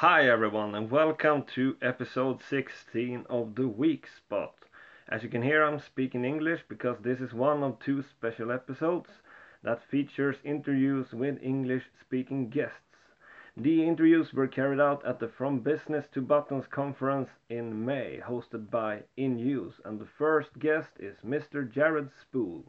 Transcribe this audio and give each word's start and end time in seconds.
Hi 0.00 0.28
everyone 0.28 0.74
and 0.74 0.90
welcome 0.90 1.44
to 1.54 1.78
episode 1.80 2.42
16 2.42 3.24
of 3.30 3.54
the 3.54 3.66
Weak 3.66 4.06
Spot. 4.06 4.52
As 5.08 5.22
you 5.22 5.30
can 5.30 5.40
hear 5.40 5.64
I'm 5.64 5.80
speaking 5.80 6.22
English 6.22 6.60
because 6.68 6.98
this 7.00 7.18
is 7.18 7.32
one 7.32 7.62
of 7.62 7.78
two 7.78 8.02
special 8.02 8.52
episodes 8.52 9.08
that 9.62 9.88
features 9.90 10.36
interviews 10.44 11.14
with 11.14 11.42
English 11.42 11.84
speaking 11.98 12.50
guests. 12.50 13.06
The 13.56 13.88
interviews 13.88 14.34
were 14.34 14.48
carried 14.48 14.80
out 14.80 15.02
at 15.06 15.18
the 15.18 15.28
From 15.28 15.60
Business 15.60 16.04
to 16.12 16.20
Buttons 16.20 16.66
conference 16.66 17.30
in 17.48 17.82
May 17.86 18.20
hosted 18.22 18.70
by 18.70 19.04
inUse 19.16 19.80
and 19.86 19.98
the 19.98 20.12
first 20.18 20.58
guest 20.58 20.90
is 21.00 21.16
Mr. 21.24 21.66
Jared 21.72 22.10
Spool. 22.20 22.64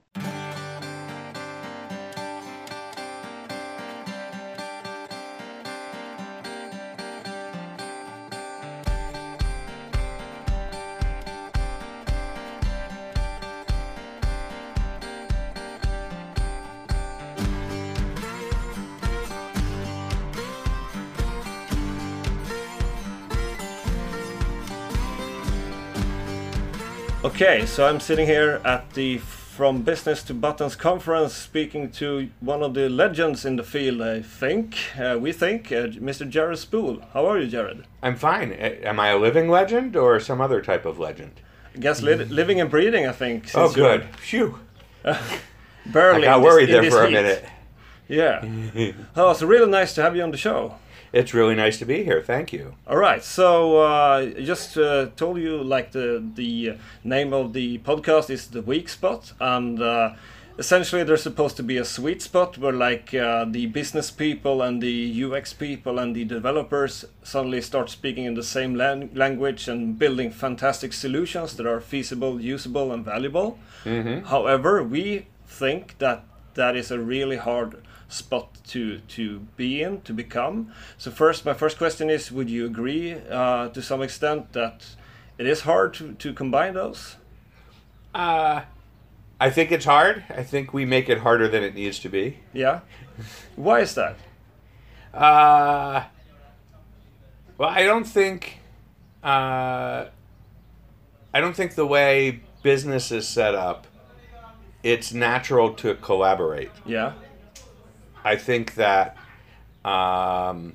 Okay, 27.28 27.66
so 27.66 27.86
I'm 27.86 28.00
sitting 28.00 28.26
here 28.26 28.62
at 28.64 28.94
the 28.94 29.18
From 29.18 29.82
Business 29.82 30.24
to 30.24 30.34
Buttons 30.34 30.78
conference 30.78 31.34
speaking 31.34 31.92
to 31.92 32.30
one 32.40 32.64
of 32.64 32.74
the 32.74 32.88
legends 32.88 33.44
in 33.44 33.58
the 33.58 33.64
field, 33.64 34.02
I 34.02 34.22
think. 34.22 34.78
Uh, 34.98 35.18
we 35.20 35.34
think, 35.34 35.70
uh, 35.70 35.88
Mr. 36.00 36.30
Jared 36.30 36.58
Spool. 36.58 37.02
How 37.12 37.26
are 37.26 37.38
you, 37.38 37.48
Jared? 37.48 37.84
I'm 38.02 38.16
fine. 38.16 38.54
Am 38.54 38.98
I 38.98 39.10
a 39.10 39.18
living 39.18 39.50
legend 39.50 39.98
or 39.98 40.22
some 40.22 40.40
other 40.40 40.62
type 40.62 40.86
of 40.86 41.00
legend? 41.00 41.42
I 41.76 41.80
guess 41.80 42.02
li 42.02 42.16
living 42.16 42.62
and 42.62 42.72
breathing, 42.72 43.06
I 43.06 43.12
think. 43.12 43.52
Oh, 43.56 43.74
good. 43.74 44.06
Phew. 44.20 44.60
Barely. 45.86 46.26
I 46.26 46.32
got 46.32 46.38
in 46.38 46.44
this- 46.44 46.54
worried 46.54 46.70
there 46.70 46.90
for 46.90 47.02
a 47.04 47.08
heat. 47.08 47.14
minute. 47.14 47.46
Yeah. 48.08 48.94
oh, 49.18 49.32
it's 49.32 49.42
really 49.42 49.70
nice 49.70 49.94
to 49.96 50.02
have 50.02 50.16
you 50.16 50.24
on 50.24 50.32
the 50.32 50.38
show. 50.38 50.76
It's 51.18 51.34
really 51.34 51.56
nice 51.56 51.80
to 51.80 51.86
be 51.86 52.04
here. 52.04 52.22
Thank 52.22 52.54
you. 52.54 52.76
All 52.86 52.98
right, 52.98 53.24
so 53.24 53.78
uh, 53.80 54.26
just 54.52 54.78
uh, 54.78 55.08
told 55.16 55.40
you 55.40 55.64
like 55.64 55.92
the 55.92 56.24
the 56.36 56.78
name 57.04 57.34
of 57.34 57.54
the 57.54 57.80
podcast 57.80 58.30
is 58.30 58.46
the 58.50 58.62
weak 58.62 58.88
spot, 58.88 59.34
and 59.40 59.82
uh, 59.82 60.14
essentially 60.60 61.04
there's 61.04 61.24
supposed 61.24 61.58
to 61.58 61.64
be 61.64 61.78
a 61.78 61.86
sweet 61.86 62.22
spot 62.22 62.60
where 62.60 62.72
like 62.72 63.16
uh, 63.16 63.46
the 63.46 63.66
business 63.66 64.12
people 64.12 64.62
and 64.62 64.80
the 64.80 65.24
UX 65.24 65.54
people 65.54 65.98
and 65.98 66.16
the 66.16 66.24
developers 66.24 67.06
suddenly 67.24 67.62
start 67.62 67.90
speaking 67.90 68.26
in 68.26 68.36
the 68.36 68.44
same 68.44 68.76
lan- 68.76 69.10
language 69.16 69.68
and 69.68 69.98
building 69.98 70.30
fantastic 70.30 70.94
solutions 70.94 71.56
that 71.56 71.66
are 71.66 71.82
feasible, 71.82 72.40
usable, 72.40 72.92
and 72.92 73.04
valuable. 73.04 73.58
However, 74.26 74.84
we 74.84 75.26
think 75.48 75.98
that 75.98 76.26
that 76.54 76.76
is 76.76 76.92
a 76.92 77.00
really 77.00 77.38
hard 77.38 77.82
spot 78.10 78.58
to 78.68 79.00
to 79.00 79.40
be 79.56 79.82
in 79.82 80.02
to 80.02 80.14
become. 80.14 80.72
So 80.98 81.12
first, 81.12 81.46
my 81.46 81.54
first 81.54 81.78
question 81.78 82.10
is: 82.10 82.32
Would 82.32 82.50
you 82.50 82.66
agree 82.66 83.14
uh, 83.30 83.70
to 83.70 83.82
some 83.82 84.02
extent 84.02 84.54
that 84.54 84.86
it 85.38 85.48
is 85.48 85.62
hard 85.62 85.94
to, 85.96 86.14
to 86.14 86.34
combine 86.34 86.74
those? 86.74 87.16
Uh, 88.14 88.62
I 89.40 89.50
think 89.50 89.72
it's 89.72 89.86
hard. 89.86 90.24
I 90.30 90.44
think 90.44 90.74
we 90.74 90.86
make 90.86 91.10
it 91.10 91.20
harder 91.20 91.48
than 91.48 91.64
it 91.64 91.76
needs 91.76 92.00
to 92.00 92.10
be. 92.10 92.40
Yeah. 92.54 92.82
Why 93.56 93.82
is 93.82 93.96
that? 93.96 94.18
Uh, 95.14 96.04
well, 97.58 97.70
I 97.70 97.84
don't 97.84 98.06
think. 98.06 98.60
Uh, 99.24 100.06
I 101.34 101.42
don't 101.42 101.56
think 101.56 101.76
the 101.76 101.86
way 101.86 102.42
business 102.64 103.12
is 103.12 103.28
set 103.28 103.54
up, 103.54 103.88
it's 104.84 105.14
natural 105.14 105.74
to 105.76 105.96
collaborate. 105.96 106.72
Yeah. 106.86 107.14
I 108.28 108.36
think 108.36 108.76
that 108.76 109.16
um, 109.86 110.74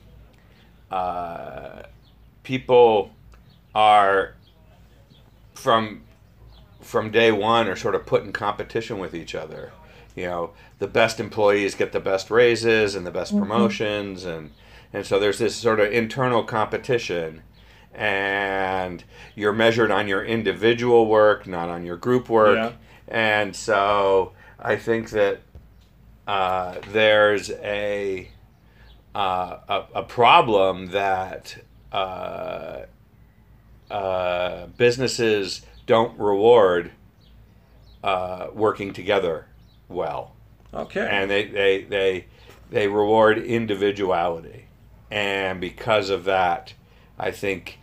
uh, 0.91 1.83
people 2.45 3.11
are 3.75 4.35
from 5.55 6.03
from 6.81 7.11
day 7.11 7.31
one 7.31 7.69
are 7.69 7.77
sort 7.77 7.95
of 7.95 8.07
put 8.07 8.25
in 8.25 8.33
competition 8.33 8.99
with 8.99 9.15
each 9.15 9.35
other. 9.35 9.71
You 10.17 10.25
know, 10.25 10.51
the 10.79 10.87
best 10.89 11.21
employees 11.21 11.75
get 11.75 11.93
the 11.93 12.01
best 12.01 12.31
raises 12.31 12.95
and 12.95 13.07
the 13.07 13.11
best 13.11 13.37
promotions, 13.37 14.25
and 14.25 14.51
and 14.95 15.05
so 15.05 15.19
there's 15.19 15.39
this 15.39 15.55
sort 15.55 15.79
of 15.79 15.93
internal 15.93 16.45
competition, 16.45 17.43
and 17.95 19.05
you're 19.35 19.53
measured 19.53 19.91
on 19.91 20.09
your 20.09 20.25
individual 20.25 21.07
work, 21.07 21.47
not 21.47 21.69
on 21.69 21.85
your 21.85 21.99
group 21.99 22.31
work, 22.31 22.57
Yeah. 22.57 22.73
and 23.09 23.55
so 23.55 24.33
I 24.59 24.77
think 24.77 25.11
that 25.11 25.43
uh, 26.27 26.77
there's 26.91 27.51
a, 27.51 28.29
uh, 29.15 29.57
a 29.69 29.83
a 29.97 30.03
problem 30.03 30.89
that 30.89 31.63
uh, 31.93 32.83
uh, 33.91 34.67
businesses 34.79 35.63
don't 35.87 36.19
reward 36.19 36.93
uh, 38.05 38.49
working 38.55 38.93
together 38.93 39.47
well, 39.89 40.35
Okay. 40.73 41.07
and 41.11 41.31
they, 41.31 41.45
they 41.47 41.83
they 41.83 42.27
they 42.71 42.89
reward 42.89 43.39
individuality, 43.39 44.65
and 45.11 45.61
because 45.61 46.09
of 46.09 46.25
that, 46.25 46.75
I 47.19 47.31
think 47.31 47.79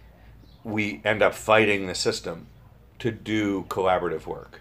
we 0.63 1.01
end 1.05 1.21
up 1.21 1.33
fighting 1.35 1.85
the 1.87 1.95
system 1.95 2.47
to 2.99 3.11
do 3.11 3.63
collaborative 3.69 4.25
work. 4.25 4.59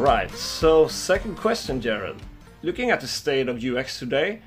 Right. 0.00 0.30
So 0.30 0.88
second 0.88 1.36
question, 1.36 1.80
Jared. 1.80 2.16
Looking 2.62 2.90
at 2.90 3.00
the 3.00 3.06
state 3.06 3.48
of 3.48 3.62
UX 3.64 3.98
today, 3.98 4.40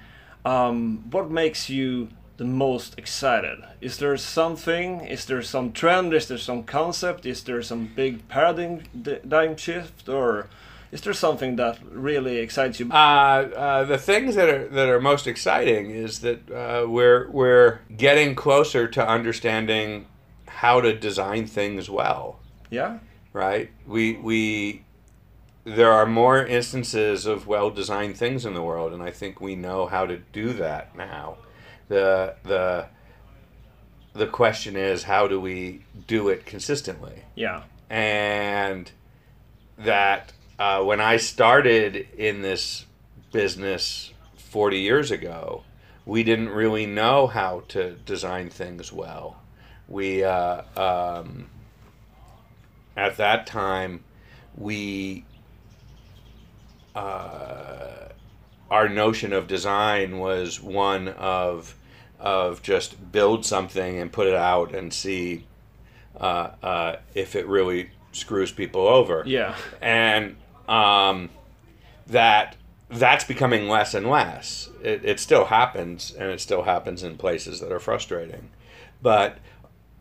um, 0.45 1.03
what 1.11 1.29
makes 1.31 1.69
you 1.69 2.09
the 2.37 2.43
most 2.43 2.97
excited? 2.97 3.59
Is 3.79 3.97
there 3.97 4.17
something? 4.17 5.01
Is 5.01 5.25
there 5.25 5.41
some 5.41 5.71
trend? 5.71 6.13
Is 6.13 6.27
there 6.27 6.37
some 6.37 6.63
concept? 6.63 7.25
Is 7.25 7.43
there 7.43 7.61
some 7.61 7.91
big 7.95 8.27
paradigm 8.27 9.55
shift, 9.55 10.09
or 10.09 10.47
is 10.91 11.01
there 11.01 11.13
something 11.13 11.55
that 11.57 11.79
really 11.89 12.37
excites 12.37 12.79
you? 12.79 12.91
Uh, 12.91 12.95
uh, 12.95 13.83
the 13.83 13.97
things 13.97 14.35
that 14.35 14.49
are 14.49 14.67
that 14.67 14.89
are 14.89 14.99
most 14.99 15.27
exciting 15.27 15.91
is 15.91 16.19
that 16.19 16.51
uh, 16.51 16.87
we're 16.87 17.29
we're 17.29 17.79
getting 17.95 18.35
closer 18.35 18.87
to 18.87 19.07
understanding 19.07 20.07
how 20.47 20.81
to 20.81 20.93
design 20.93 21.45
things 21.47 21.89
well. 21.89 22.39
yeah. 22.69 22.99
Right? 23.33 23.71
We 23.87 24.13
we 24.13 24.83
there 25.65 25.91
are 25.91 26.05
more 26.05 26.45
instances 26.45 27.25
of 27.25 27.47
well 27.47 27.69
designed 27.69 28.17
things 28.17 28.45
in 28.45 28.53
the 28.53 28.61
world, 28.61 28.93
and 28.93 29.01
I 29.01 29.11
think 29.11 29.39
we 29.39 29.55
know 29.55 29.85
how 29.87 30.05
to 30.05 30.17
do 30.17 30.53
that 30.53 30.95
now. 30.95 31.37
The 31.87 32.35
the 32.43 32.87
the 34.13 34.27
question 34.27 34.75
is 34.75 35.03
how 35.03 35.27
do 35.27 35.39
we 35.39 35.83
do 36.07 36.29
it 36.29 36.45
consistently? 36.45 37.23
Yeah. 37.35 37.63
and 37.89 38.91
that 39.77 40.33
uh, 40.59 40.83
when 40.83 41.01
I 41.01 41.17
started 41.17 42.07
in 42.17 42.41
this 42.41 42.85
business 43.31 44.13
40 44.35 44.79
years 44.79 45.11
ago, 45.11 45.63
we 46.05 46.23
didn't 46.23 46.49
really 46.49 46.85
know 46.85 47.27
how 47.27 47.63
to 47.69 47.91
design 48.05 48.49
things 48.49 48.91
well. 48.91 49.41
We, 49.87 50.23
uh, 50.23 50.61
um, 50.75 51.49
at 52.95 53.17
that 53.17 53.47
time, 53.47 54.03
we, 54.55 55.25
uh, 56.95 58.09
our 58.69 58.89
notion 58.89 59.33
of 59.33 59.47
design 59.47 60.19
was 60.19 60.61
one 60.61 61.09
of, 61.09 61.75
of 62.19 62.61
just 62.61 63.11
build 63.11 63.45
something 63.45 63.99
and 63.99 64.11
put 64.11 64.27
it 64.27 64.35
out 64.35 64.73
and 64.73 64.93
see 64.93 65.45
uh, 66.19 66.49
uh, 66.61 66.95
if 67.13 67.35
it 67.35 67.47
really 67.47 67.89
screws 68.11 68.51
people 68.51 68.87
over. 68.87 69.23
Yeah. 69.25 69.55
And 69.81 70.35
um, 70.67 71.29
that 72.07 72.55
that's 72.89 73.23
becoming 73.23 73.67
less 73.67 73.93
and 73.93 74.09
less. 74.09 74.69
It, 74.83 75.03
it 75.03 75.19
still 75.19 75.45
happens, 75.45 76.13
and 76.13 76.29
it 76.29 76.39
still 76.39 76.63
happens 76.63 77.03
in 77.03 77.17
places 77.17 77.59
that 77.59 77.71
are 77.71 77.79
frustrating. 77.79 78.49
But 79.01 79.37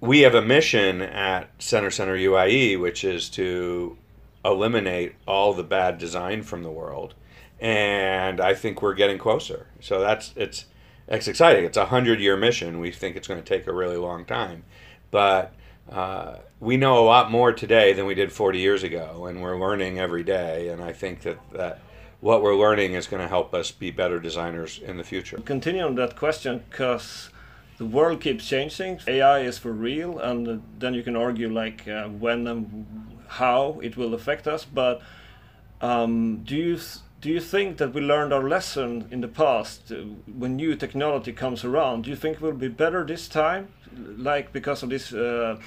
we 0.00 0.20
have 0.20 0.34
a 0.34 0.42
mission 0.42 1.00
at 1.00 1.48
Center 1.58 1.90
Centre 1.90 2.16
UIE, 2.16 2.78
which 2.78 3.04
is 3.04 3.28
to 3.30 3.96
eliminate 4.44 5.14
all 5.26 5.52
the 5.52 5.62
bad 5.62 5.98
design 5.98 6.42
from 6.42 6.62
the 6.62 6.70
world. 6.70 7.14
And 7.60 8.40
I 8.40 8.54
think 8.54 8.82
we're 8.82 8.94
getting 8.94 9.18
closer. 9.18 9.68
So 9.80 10.00
that's 10.00 10.32
it's 10.36 10.66
it's 11.08 11.28
exciting. 11.28 11.64
It's 11.64 11.76
a 11.76 11.86
hundred 11.86 12.20
year 12.20 12.36
mission. 12.36 12.80
We 12.80 12.90
think 12.90 13.16
it's 13.16 13.28
going 13.28 13.42
to 13.42 13.46
take 13.46 13.66
a 13.66 13.72
really 13.72 13.96
long 13.96 14.24
time, 14.24 14.64
but 15.10 15.54
uh, 15.90 16.36
we 16.60 16.76
know 16.76 16.98
a 16.98 17.04
lot 17.04 17.30
more 17.30 17.52
today 17.52 17.92
than 17.92 18.06
we 18.06 18.14
did 18.14 18.32
40 18.32 18.58
years 18.58 18.82
ago, 18.82 19.26
and 19.26 19.42
we're 19.42 19.58
learning 19.58 19.98
every 19.98 20.22
day. 20.22 20.68
And 20.68 20.82
I 20.82 20.92
think 20.92 21.22
that, 21.22 21.38
that 21.52 21.80
what 22.20 22.42
we're 22.42 22.56
learning 22.56 22.94
is 22.94 23.06
going 23.06 23.22
to 23.22 23.28
help 23.28 23.52
us 23.52 23.70
be 23.72 23.90
better 23.90 24.20
designers 24.20 24.78
in 24.78 24.96
the 24.96 25.04
future. 25.04 25.38
Continue 25.38 25.82
on 25.82 25.96
that 25.96 26.16
question 26.16 26.62
because 26.70 27.30
the 27.78 27.84
world 27.84 28.20
keeps 28.20 28.46
changing. 28.46 29.00
AI 29.06 29.40
is 29.40 29.58
for 29.58 29.72
real, 29.72 30.18
and 30.18 30.62
then 30.78 30.94
you 30.94 31.02
can 31.02 31.16
argue 31.16 31.52
like 31.52 31.86
uh, 31.88 32.08
when 32.08 32.46
and 32.46 32.86
how 33.32 33.80
it 33.82 33.96
will 33.96 34.14
affect 34.14 34.46
us. 34.46 34.64
But 34.64 35.00
um, 35.80 36.42
do 36.44 36.56
you 36.56 36.78
do 37.20 37.30
you 37.30 37.40
think 37.40 37.76
that 37.78 37.94
we 37.94 38.00
learned 38.00 38.32
our 38.32 38.48
lesson 38.48 39.06
in 39.10 39.20
the 39.20 39.28
past 39.28 39.92
uh, 39.92 39.96
when 40.26 40.56
new 40.56 40.74
technology 40.74 41.32
comes 41.32 41.64
around? 41.64 42.04
Do 42.04 42.10
you 42.10 42.16
think 42.16 42.40
we'll 42.40 42.52
be 42.52 42.68
better 42.68 43.04
this 43.04 43.28
time, 43.28 43.68
like 43.96 44.52
because 44.52 44.82
of 44.82 44.90
this 44.90 45.12
uh, 45.12 45.60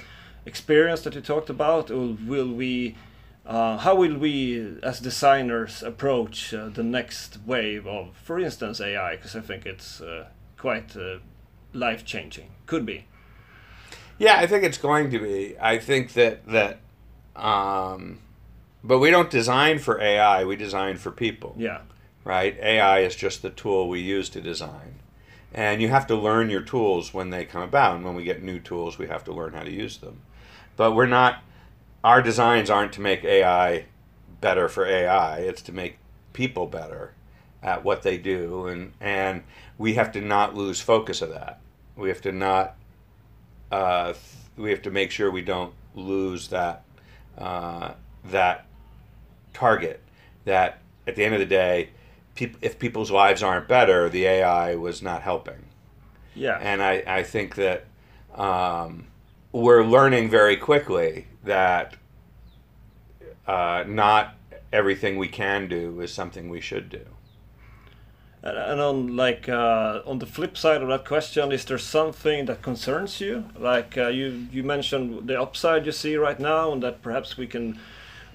experience 0.44 1.00
that 1.02 1.14
you 1.14 1.20
talked 1.20 1.50
about, 1.50 1.90
or 1.90 2.16
will 2.26 2.52
we? 2.52 2.96
Uh, 3.46 3.78
how 3.78 3.94
will 3.94 4.18
we, 4.18 4.76
as 4.82 4.98
designers, 4.98 5.80
approach 5.82 6.52
uh, 6.52 6.68
the 6.68 6.82
next 6.82 7.38
wave 7.46 7.86
of, 7.86 8.16
for 8.16 8.40
instance, 8.40 8.80
AI? 8.80 9.14
Because 9.14 9.36
I 9.36 9.40
think 9.40 9.64
it's 9.64 10.00
uh, 10.00 10.26
quite 10.58 10.96
uh, 10.96 11.18
life 11.72 12.04
changing. 12.04 12.50
Could 12.66 12.84
be. 12.84 13.04
Yeah, 14.18 14.38
I 14.38 14.46
think 14.46 14.64
it's 14.64 14.78
going 14.78 15.10
to 15.10 15.18
be. 15.18 15.56
I 15.60 15.78
think 15.78 16.14
that 16.14 16.46
that, 16.48 16.80
um, 17.36 18.18
but 18.82 18.98
we 18.98 19.10
don't 19.10 19.30
design 19.30 19.78
for 19.78 20.00
AI. 20.00 20.44
We 20.44 20.56
design 20.56 20.96
for 20.96 21.10
people. 21.10 21.54
Yeah. 21.58 21.80
Right. 22.24 22.58
AI 22.60 23.00
is 23.00 23.14
just 23.14 23.42
the 23.42 23.50
tool 23.50 23.88
we 23.88 24.00
use 24.00 24.28
to 24.30 24.40
design, 24.40 24.96
and 25.54 25.80
you 25.80 25.88
have 25.88 26.06
to 26.08 26.16
learn 26.16 26.50
your 26.50 26.62
tools 26.62 27.14
when 27.14 27.30
they 27.30 27.44
come 27.44 27.62
about. 27.62 27.96
And 27.96 28.04
when 28.04 28.16
we 28.16 28.24
get 28.24 28.42
new 28.42 28.58
tools, 28.58 28.98
we 28.98 29.06
have 29.06 29.22
to 29.24 29.32
learn 29.32 29.52
how 29.52 29.62
to 29.62 29.70
use 29.70 29.98
them. 29.98 30.22
But 30.76 30.92
we're 30.92 31.06
not. 31.06 31.42
Our 32.02 32.22
designs 32.22 32.70
aren't 32.70 32.92
to 32.94 33.00
make 33.00 33.24
AI 33.24 33.86
better 34.40 34.68
for 34.68 34.86
AI. 34.86 35.38
It's 35.38 35.62
to 35.62 35.72
make 35.72 35.98
people 36.32 36.66
better 36.66 37.12
at 37.62 37.84
what 37.84 38.02
they 38.02 38.18
do, 38.18 38.66
and 38.66 38.92
and 39.00 39.42
we 39.78 39.94
have 39.94 40.10
to 40.12 40.20
not 40.20 40.54
lose 40.54 40.80
focus 40.80 41.22
of 41.22 41.30
that. 41.30 41.60
We 41.96 42.08
have 42.08 42.20
to 42.22 42.32
not. 42.32 42.76
Uh, 43.70 44.14
we 44.56 44.70
have 44.70 44.82
to 44.82 44.90
make 44.90 45.10
sure 45.10 45.30
we 45.30 45.42
don't 45.42 45.74
lose 45.94 46.48
that 46.48 46.82
uh, 47.38 47.92
that 48.24 48.66
target. 49.52 50.00
That 50.44 50.78
at 51.06 51.16
the 51.16 51.24
end 51.24 51.34
of 51.34 51.40
the 51.40 51.46
day, 51.46 51.90
peop- 52.34 52.58
if 52.62 52.78
people's 52.78 53.10
lives 53.10 53.42
aren't 53.42 53.68
better, 53.68 54.08
the 54.08 54.26
AI 54.26 54.74
was 54.76 55.02
not 55.02 55.22
helping. 55.22 55.64
Yeah. 56.34 56.58
And 56.60 56.82
I, 56.82 57.02
I 57.06 57.22
think 57.22 57.56
that 57.56 57.86
um, 58.34 59.06
we're 59.52 59.84
learning 59.84 60.30
very 60.30 60.56
quickly 60.56 61.26
that 61.44 61.96
uh, 63.46 63.84
not 63.86 64.34
everything 64.72 65.16
we 65.16 65.28
can 65.28 65.68
do 65.68 66.00
is 66.00 66.12
something 66.12 66.48
we 66.48 66.60
should 66.60 66.88
do. 66.90 67.04
And, 68.54 68.80
on 68.80 69.16
like 69.16 69.48
uh, 69.48 70.02
on 70.06 70.18
the 70.18 70.26
flip 70.26 70.56
side 70.56 70.82
of 70.82 70.88
that 70.88 71.04
question, 71.04 71.52
is 71.52 71.64
there 71.64 71.78
something 71.78 72.46
that 72.46 72.62
concerns 72.62 73.20
you? 73.20 73.44
Like 73.58 73.98
uh, 73.98 74.08
you 74.08 74.46
you 74.52 74.62
mentioned 74.62 75.28
the 75.28 75.40
upside 75.40 75.86
you 75.86 75.92
see 75.92 76.16
right 76.16 76.38
now, 76.38 76.72
and 76.72 76.82
that 76.82 77.02
perhaps 77.02 77.36
we 77.36 77.46
can 77.46 77.78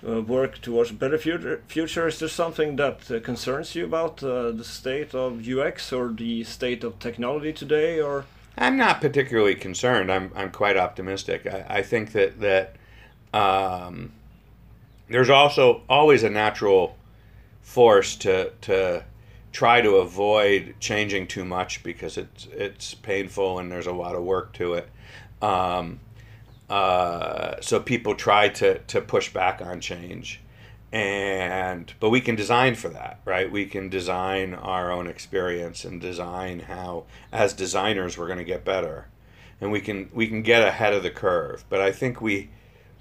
uh, 0.07 0.21
work 0.21 0.61
towards 0.61 0.91
a 0.91 0.93
better 0.93 1.17
future. 1.17 1.61
Future 1.67 2.07
is 2.07 2.19
there 2.19 2.29
something 2.29 2.75
that 2.75 3.09
uh, 3.11 3.19
concerns 3.19 3.75
you 3.75 3.85
about 3.85 4.23
uh, 4.23 4.51
the 4.51 4.63
state 4.63 5.13
of 5.15 5.47
UX 5.47 5.93
or 5.93 6.09
the 6.09 6.43
state 6.43 6.83
of 6.83 6.99
technology 6.99 7.53
today, 7.53 8.01
or? 8.01 8.25
I'm 8.57 8.77
not 8.77 8.99
particularly 9.01 9.55
concerned. 9.55 10.11
I'm 10.11 10.31
I'm 10.35 10.51
quite 10.51 10.77
optimistic. 10.77 11.47
I, 11.47 11.65
I 11.79 11.81
think 11.83 12.11
that 12.11 12.39
that 12.39 12.75
um, 13.33 14.11
there's 15.09 15.29
also 15.29 15.81
always 15.87 16.23
a 16.23 16.29
natural 16.29 16.97
force 17.61 18.15
to 18.17 18.51
to 18.61 19.03
try 19.51 19.81
to 19.81 19.97
avoid 19.97 20.75
changing 20.79 21.27
too 21.27 21.43
much 21.45 21.83
because 21.83 22.17
it's 22.17 22.47
it's 22.51 22.93
painful 22.93 23.59
and 23.59 23.71
there's 23.71 23.87
a 23.87 23.91
lot 23.93 24.15
of 24.15 24.23
work 24.23 24.53
to 24.53 24.73
it. 24.73 24.89
Um, 25.41 25.99
uh, 26.69 27.59
so 27.61 27.79
people 27.79 28.15
try 28.15 28.47
to 28.49 28.79
to 28.79 29.01
push 29.01 29.31
back 29.33 29.61
on 29.61 29.81
change, 29.81 30.39
and 30.91 31.93
but 31.99 32.09
we 32.09 32.21
can 32.21 32.35
design 32.35 32.75
for 32.75 32.89
that, 32.89 33.19
right? 33.25 33.51
We 33.51 33.65
can 33.65 33.89
design 33.89 34.53
our 34.53 34.91
own 34.91 35.07
experience 35.07 35.83
and 35.83 35.99
design 35.99 36.61
how, 36.61 37.05
as 37.31 37.53
designers, 37.53 38.17
we're 38.17 38.27
going 38.27 38.39
to 38.39 38.45
get 38.45 38.63
better, 38.63 39.07
and 39.59 39.71
we 39.71 39.81
can 39.81 40.09
we 40.13 40.27
can 40.27 40.41
get 40.43 40.65
ahead 40.65 40.93
of 40.93 41.03
the 41.03 41.09
curve. 41.09 41.65
But 41.69 41.81
I 41.81 41.91
think 41.91 42.21
we 42.21 42.49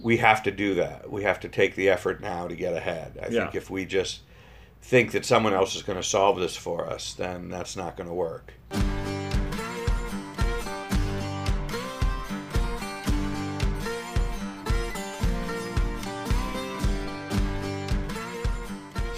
we 0.01 0.17
have 0.17 0.43
to 0.45 0.51
do 0.51 0.75
that. 0.75 1.11
We 1.11 1.23
have 1.23 1.39
to 1.41 1.49
take 1.49 1.77
the 1.77 1.89
effort 1.91 2.21
now 2.21 2.49
to 2.49 2.57
get 2.57 2.75
ahead. 2.75 3.19
I 3.23 3.29
Yeah. 3.29 3.43
think 3.43 3.55
if 3.55 3.71
we 3.71 3.85
just 3.85 4.21
think 4.83 5.13
that 5.13 5.25
someone 5.25 5.55
else 5.55 5.77
is 5.77 5.83
going 5.83 5.99
to 5.99 6.03
solve 6.03 6.39
this 6.39 6.57
for 6.57 6.89
us, 6.89 7.15
then 7.15 7.49
that's 7.49 7.77
not 7.77 7.97
going 7.97 8.09
to 8.09 8.15
work. 8.15 8.55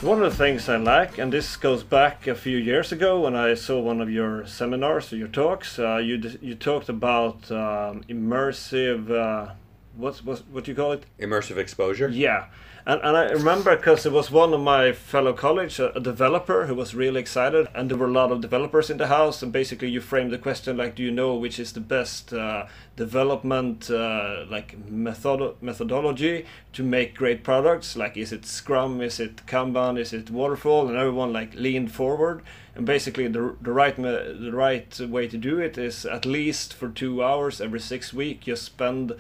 So 0.03 0.09
one 0.09 0.21
of 0.21 0.33
the 0.33 0.37
things 0.37 0.69
I 0.69 0.79
like, 0.79 1.19
and 1.19 1.33
this 1.33 1.55
goes 1.55 1.85
back 1.85 2.27
a 2.27 2.35
few 2.35 2.57
years 2.57 2.91
ago 2.91 3.21
when 3.21 3.37
I 3.37 3.55
saw 3.55 3.79
one 3.81 4.01
of 4.01 4.11
your 4.11 4.45
seminars 4.49 5.13
or 5.13 5.17
your 5.17 5.29
talks, 5.29 5.79
uh, 5.79 5.99
you 5.99 6.21
you 6.41 6.57
talked 6.57 6.89
about 6.89 7.49
um, 7.53 8.03
immersive. 8.09 9.09
Uh, 9.09 9.53
what's 9.97 10.25
what 10.25 10.43
what 10.51 10.65
do 10.65 10.71
you 10.71 10.77
call 10.77 10.93
it? 10.93 11.05
Immersive 11.19 11.57
exposure. 11.57 12.09
Yeah, 12.09 12.47
and, 12.85 13.01
and 13.03 13.17
I 13.17 13.31
remember 13.31 13.77
because 13.77 14.05
it 14.05 14.13
was 14.13 14.29
one 14.31 14.53
of 14.53 14.61
my 14.61 14.93
fellow 14.93 15.33
colleagues, 15.33 15.79
a, 15.79 15.91
a 15.91 16.01
developer 16.01 16.67
who 16.67 16.75
was 16.75 16.97
really 16.97 17.21
excited, 17.21 17.69
and 17.75 17.89
there 17.89 17.97
were 17.97 18.09
a 18.09 18.13
lot 18.13 18.33
of 18.33 18.41
developers 18.41 18.91
in 18.91 18.97
the 18.97 19.07
house. 19.07 19.41
And 19.41 19.53
basically, 19.53 19.89
you 19.89 20.01
framed 20.01 20.33
the 20.33 20.39
question 20.39 20.77
like, 20.77 20.97
"Do 20.97 21.05
you 21.05 21.13
know 21.13 21.37
which 21.37 21.61
is 21.61 21.73
the 21.73 21.81
best 21.81 22.33
uh, 22.33 22.67
development 22.97 23.89
uh, 23.89 24.47
like 24.51 24.77
method 24.89 25.55
methodology 25.61 26.45
to 26.73 26.83
make 26.83 27.15
great 27.15 27.45
products? 27.45 27.97
Like, 27.97 28.17
is 28.17 28.33
it 28.33 28.45
Scrum? 28.45 29.01
Is 29.01 29.21
it 29.21 29.47
Kanban? 29.47 29.97
Is 29.97 30.13
it 30.13 30.31
Waterfall?" 30.31 30.89
And 30.89 30.97
everyone 30.97 31.33
like 31.33 31.55
leaned 31.55 31.93
forward. 31.93 32.43
And 32.75 32.85
basically, 32.85 33.29
the, 33.29 33.55
the 33.61 33.73
right 33.73 33.95
the 33.95 34.51
right 34.53 34.99
way 34.99 35.29
to 35.29 35.39
do 35.39 35.61
it 35.61 35.79
is 35.79 36.05
at 36.05 36.27
least 36.27 36.75
for 36.75 36.89
two 36.89 37.23
hours 37.23 37.61
every 37.61 37.81
six 37.81 38.13
weeks. 38.13 38.49
You 38.49 38.57
spend 38.57 39.13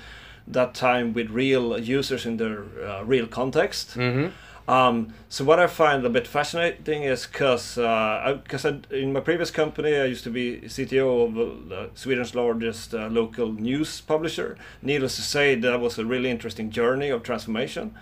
that 0.46 0.74
time 0.74 1.12
with 1.12 1.30
real 1.30 1.78
users 1.78 2.26
in 2.26 2.36
their 2.36 2.64
uh, 2.84 3.02
real 3.04 3.26
context. 3.26 3.96
Um, 4.68 5.12
so 5.28 5.44
what 5.44 5.58
I 5.58 5.66
find 5.66 6.04
a 6.06 6.08
bit 6.08 6.26
fascinating 6.26 7.02
is 7.02 7.26
because 7.26 7.78
I 7.78 8.34
because 8.34 8.64
in 8.64 9.12
my 9.12 9.20
previous 9.20 9.50
company 9.50 9.96
I 9.96 10.04
used 10.04 10.25
to 10.25 10.30
be 10.30 10.61
CTO 10.62 11.26
of 11.26 11.72
uh, 11.72 11.87
Sweden's 11.94 12.34
largest 12.34 12.94
uh, 12.94 13.08
local 13.08 13.52
news 13.52 14.00
publisher. 14.00 14.56
Needless 14.80 15.16
to 15.16 15.22
say, 15.22 15.56
that 15.56 15.80
was 15.80 15.99
a 15.99 16.04
really 16.04 16.30
interesting 16.30 16.70
journey 16.70 17.11
of 17.11 17.22
transformation. 17.22 17.94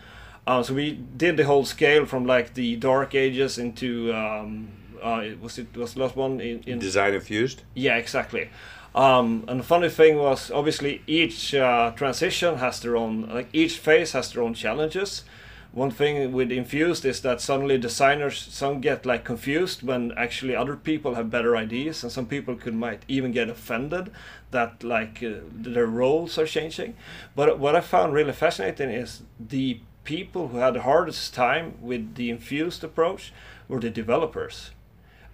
Uh, 0.46 0.62
so 0.62 0.74
we 0.74 0.92
did 1.16 1.36
the 1.36 1.44
whole 1.44 1.64
scale 1.64 2.04
from 2.06 2.26
like 2.26 2.54
the 2.54 2.76
dark 2.76 3.14
ages 3.14 3.58
into 3.58 4.12
um, 4.12 4.68
uh, 5.02 5.22
it 5.24 5.40
was 5.40 5.58
it 5.58 5.74
was 5.76 5.94
the 5.94 6.00
last 6.00 6.16
one 6.16 6.40
in, 6.40 6.62
in 6.66 6.78
Design 6.78 7.14
infused. 7.14 7.62
yeah, 7.74 7.96
exactly. 7.96 8.50
Um, 8.94 9.44
and 9.46 9.60
the 9.60 9.64
funny 9.64 9.88
thing 9.88 10.18
was, 10.18 10.50
obviously, 10.50 11.02
each 11.06 11.54
uh, 11.54 11.92
transition 11.92 12.58
has 12.58 12.80
their 12.80 12.96
own, 12.96 13.28
like 13.28 13.48
each 13.52 13.78
phase 13.78 14.12
has 14.12 14.32
their 14.32 14.42
own 14.42 14.54
challenges. 14.54 15.24
One 15.72 15.92
thing 15.92 16.32
with 16.32 16.50
Infused 16.50 17.04
is 17.04 17.20
that 17.20 17.40
suddenly 17.40 17.78
designers 17.78 18.36
some 18.36 18.80
get 18.80 19.06
like 19.06 19.24
confused 19.24 19.84
when 19.84 20.10
actually 20.16 20.56
other 20.56 20.74
people 20.74 21.14
have 21.14 21.30
better 21.30 21.56
ideas, 21.56 22.02
and 22.02 22.10
some 22.10 22.26
people 22.26 22.56
could 22.56 22.74
might 22.74 23.04
even 23.06 23.30
get 23.30 23.48
offended 23.48 24.10
that 24.50 24.82
like 24.82 25.22
uh, 25.22 25.42
their 25.52 25.86
roles 25.86 26.36
are 26.38 26.46
changing. 26.46 26.96
But 27.36 27.60
what 27.60 27.76
I 27.76 27.80
found 27.80 28.12
really 28.12 28.32
fascinating 28.32 28.90
is 28.90 29.22
the 29.38 29.78
people 30.02 30.48
who 30.48 30.58
had 30.58 30.74
the 30.74 30.82
hardest 30.82 31.34
time 31.34 31.74
with 31.80 32.16
the 32.16 32.30
Infused 32.30 32.82
approach 32.82 33.32
were 33.68 33.78
the 33.78 33.90
developers. 33.90 34.72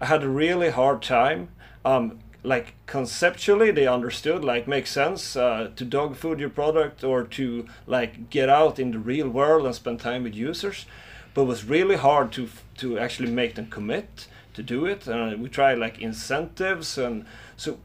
I 0.03 0.07
had 0.07 0.23
a 0.23 0.29
really 0.29 0.69
hard 0.69 1.01
time. 1.01 1.49
Um, 1.83 2.19
like 2.47 2.75
conceptually, 2.87 3.73
they 3.73 3.89
understood, 3.89 4.45
like 4.45 4.69
makes 4.69 4.91
sense 4.91 5.35
uh, 5.37 5.71
to 5.75 5.85
dog 5.85 6.15
food 6.17 6.39
your 6.39 6.49
product 6.49 7.03
or 7.03 7.25
to 7.25 7.67
like 7.87 8.31
get 8.31 8.49
out 8.49 8.79
in 8.79 8.93
the 8.93 9.01
real 9.01 9.29
world 9.29 9.67
and 9.67 9.75
spend 9.75 9.99
time 9.99 10.23
with 10.23 10.35
users, 10.35 10.87
but 11.35 11.43
it 11.43 11.47
was 11.47 11.65
really 11.65 11.97
hard 11.97 12.31
to 12.33 12.49
to 12.77 12.99
actually 12.99 13.31
make 13.31 13.57
them 13.57 13.67
commit 13.67 14.29
to 14.55 14.63
do 14.63 14.87
it. 14.87 15.09
And 15.09 15.43
we 15.43 15.49
tried 15.49 15.79
like 15.79 16.01
incentives 16.01 16.97
and 16.97 17.25
so. 17.57 17.79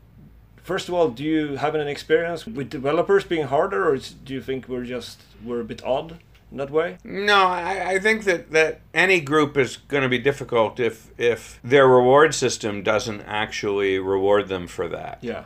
First 0.63 0.87
of 0.89 0.93
all, 0.93 1.09
do 1.09 1.23
you 1.23 1.55
have 1.55 1.73
any 1.75 1.91
experience 1.91 2.45
with 2.45 2.69
developers 2.69 3.23
being 3.23 3.47
harder, 3.47 3.89
or 3.89 3.97
do 3.97 4.31
you 4.31 4.41
think 4.41 4.69
we're 4.69 4.85
just 4.85 5.23
we're 5.43 5.61
a 5.61 5.65
bit 5.65 5.83
odd 5.83 6.19
that 6.57 6.69
way? 6.69 6.97
No, 7.03 7.47
I, 7.47 7.91
I 7.91 7.99
think 7.99 8.23
that, 8.25 8.51
that 8.51 8.81
any 8.93 9.19
group 9.21 9.57
is 9.57 9.77
going 9.77 10.03
to 10.03 10.09
be 10.09 10.17
difficult 10.19 10.79
if 10.79 11.09
if 11.17 11.59
their 11.63 11.87
reward 11.87 12.33
system 12.35 12.83
doesn't 12.83 13.21
actually 13.21 13.99
reward 13.99 14.47
them 14.47 14.67
for 14.67 14.87
that, 14.89 15.19
Yeah, 15.21 15.45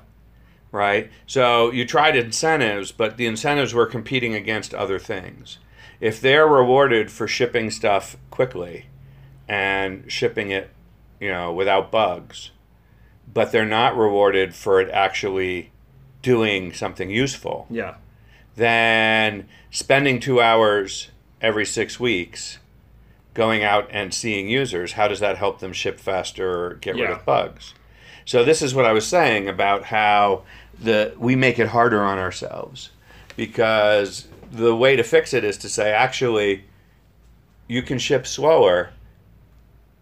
right? 0.72 1.12
So 1.28 1.72
you 1.72 1.86
tried 1.86 2.16
incentives, 2.16 2.92
but 2.92 3.18
the 3.18 3.26
incentives 3.28 3.74
were 3.74 3.86
competing 3.86 4.34
against 4.34 4.74
other 4.74 5.00
things. 5.00 5.60
If 6.00 6.20
they're 6.20 6.48
rewarded 6.48 7.12
for 7.12 7.28
shipping 7.28 7.72
stuff 7.72 8.18
quickly 8.30 8.88
and 9.48 10.12
shipping 10.12 10.52
it, 10.52 10.70
you 11.20 11.30
know, 11.30 11.54
without 11.54 11.92
bugs, 11.92 12.52
but 13.32 13.52
they're 13.52 13.66
not 13.66 13.96
rewarded 13.98 14.54
for 14.56 14.82
it 14.82 14.90
actually 14.92 15.72
doing 16.22 16.74
something 16.74 17.10
useful, 17.10 17.68
Yeah. 17.70 17.96
Then 18.56 19.48
spending 19.72 20.20
two 20.20 20.42
hours 20.42 21.10
every 21.42 21.66
six 21.66 22.00
weeks 22.00 22.60
going 23.34 23.64
out 23.64 23.88
and 23.92 24.14
seeing 24.14 24.48
users, 24.50 24.94
how 24.94 25.08
does 25.08 25.20
that 25.20 25.38
help 25.38 25.60
them 25.60 25.74
ship 25.74 26.00
faster 26.00 26.66
or 26.66 26.74
get 26.76 26.96
rid 26.96 27.10
of 27.10 27.26
bugs? 27.26 27.74
So 28.26 28.44
this 28.44 28.62
is 28.62 28.74
what 28.74 28.86
I 28.86 28.94
was 28.94 29.06
saying 29.06 29.48
about 29.48 29.84
how 29.86 30.44
the 30.80 31.14
we 31.18 31.36
make 31.36 31.60
it 31.60 31.68
harder 31.68 32.02
on 32.02 32.18
ourselves 32.18 32.90
because 33.38 34.28
the 34.52 34.76
way 34.76 34.96
to 34.96 35.04
fix 35.04 35.34
it 35.34 35.44
is 35.44 35.58
to 35.58 35.70
say 35.70 35.92
actually 35.92 36.66
you 37.68 37.82
can 37.82 37.98
ship 37.98 38.26
slower 38.26 38.92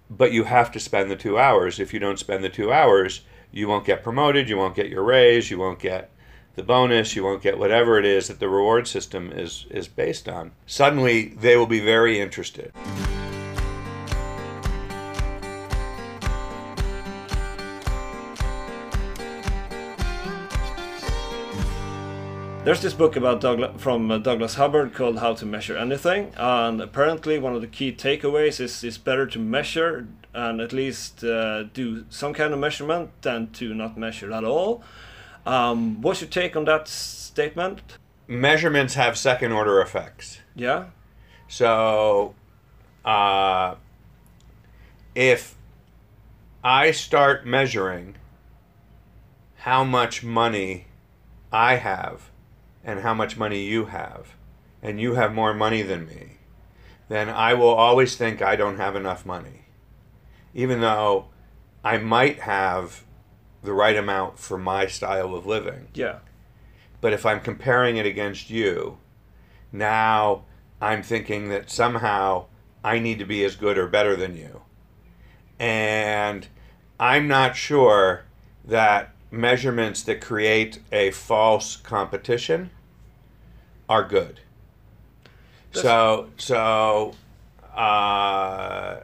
but 0.10 0.32
you 0.32 0.44
have 0.44 0.72
to 0.72 0.80
spend 0.80 1.10
the 1.10 1.16
2 1.16 1.40
hours. 1.40 1.80
If 1.80 1.94
you 1.94 2.00
don't 2.00 2.20
spend 2.20 2.44
the 2.44 2.50
2 2.50 2.72
hours 2.72 3.22
you 3.52 3.68
won't 3.68 3.86
get 3.86 4.04
promoted 4.04 4.48
you 4.48 4.58
won't 4.58 4.76
get 4.76 4.90
your 4.90 5.04
raise 5.04 5.52
you 5.52 5.60
won't 5.60 5.80
get 5.80 6.10
the 6.56 6.64
bonus 6.64 7.16
you 7.16 7.24
won't 7.24 7.42
get 7.42 7.58
whatever 7.58 7.98
it 7.98 8.06
is 8.06 8.28
that 8.28 8.40
the 8.40 8.50
reward 8.50 8.88
system 8.88 9.32
is 9.32 9.66
is 9.70 9.88
based 9.88 10.30
on 10.30 10.52
suddenly 10.66 11.30
they 11.30 11.58
will 11.58 11.68
be 11.68 11.80
very 11.80 12.20
interested 12.20 12.72
There's 22.64 22.82
this 22.82 22.94
book 22.94 23.18
about 23.18 23.82
from 23.82 24.10
uh, 24.10 24.20
Douglas 24.20 24.56
Hubbard 24.56 24.94
called 24.94 25.20
How 25.20 25.34
to 25.34 25.46
Measure 25.46 25.76
Anything, 25.76 26.32
and 26.38 26.80
apparently 26.80 27.38
one 27.38 27.54
of 27.54 27.60
the 27.60 27.68
key 27.68 27.92
takeaways 27.92 28.62
is 28.62 28.86
it's 28.86 28.98
better 28.98 29.28
to 29.28 29.38
measure 29.38 30.08
and 30.34 30.62
at 30.62 30.72
least 30.72 31.26
uh, 31.26 31.64
do 31.64 32.06
some 32.10 32.34
kind 32.34 32.54
of 32.54 32.60
measurement 32.60 33.10
than 33.22 33.52
to 33.52 33.74
not 33.74 33.98
measure 33.98 34.32
at 34.32 34.46
all. 34.46 34.82
Um, 35.46 36.02
what's 36.02 36.22
your 36.22 36.30
take 36.30 36.56
on 36.56 36.66
that 36.66 36.88
statement? 36.88 37.98
measurements 38.28 38.94
have 38.94 39.18
second 39.18 39.52
order 39.52 39.82
effects 39.82 40.40
Yeah, 40.56 40.86
So, 41.48 42.36
uh, 43.04 43.76
if 45.14 45.56
I 46.64 46.92
start 46.92 47.46
measuring 47.46 48.16
how 49.58 49.84
much 49.84 50.24
money 50.24 50.88
I 51.52 51.76
have 51.76 52.32
and 52.84 53.02
how 53.02 53.14
much 53.14 53.38
money 53.38 53.64
you 53.64 53.86
have, 53.86 54.36
and 54.82 55.00
you 55.00 55.16
have 55.16 55.34
more 55.34 55.54
money 55.54 55.82
than 55.82 56.06
me, 56.06 56.38
then 57.08 57.30
I 57.30 57.54
will 57.54 57.74
always 57.74 58.16
think 58.16 58.42
I 58.42 58.56
don't 58.56 58.78
have 58.78 58.96
enough 58.96 59.26
money. 59.26 59.66
Even 60.54 60.82
though 60.82 61.28
I 61.84 61.98
might 61.98 62.42
have 62.42 63.04
the 63.64 63.74
right 63.74 63.96
amount 63.96 64.38
for 64.40 64.58
my 64.58 64.88
style 64.88 65.34
of 65.34 65.46
living. 65.46 65.88
yeah, 65.94 66.20
But 67.02 67.14
if 67.14 67.26
I'm 67.26 67.40
comparing 67.40 67.98
it 67.98 68.06
against 68.06 68.50
you, 68.50 68.98
now 69.72 70.44
I'm 70.82 71.02
thinking 71.02 71.50
that 71.50 71.70
somehow 71.70 72.46
I 72.84 73.00
need 73.00 73.20
to 73.20 73.26
be 73.26 73.44
as 73.46 73.56
good 73.56 73.78
or 73.78 73.88
better 73.88 74.16
than 74.16 74.36
you. 74.36 74.62
And 75.60 76.48
I'm 77.00 77.28
not 77.28 77.56
sure 77.56 78.26
that 78.66 79.14
measurements 79.32 80.04
that 80.04 80.22
create 80.22 80.80
a 80.92 81.12
false 81.12 81.78
competition 81.78 82.70
are 83.90 84.04
good. 84.04 84.42
So, 85.72 86.30
so, 86.38 87.16
uh, 87.76 88.98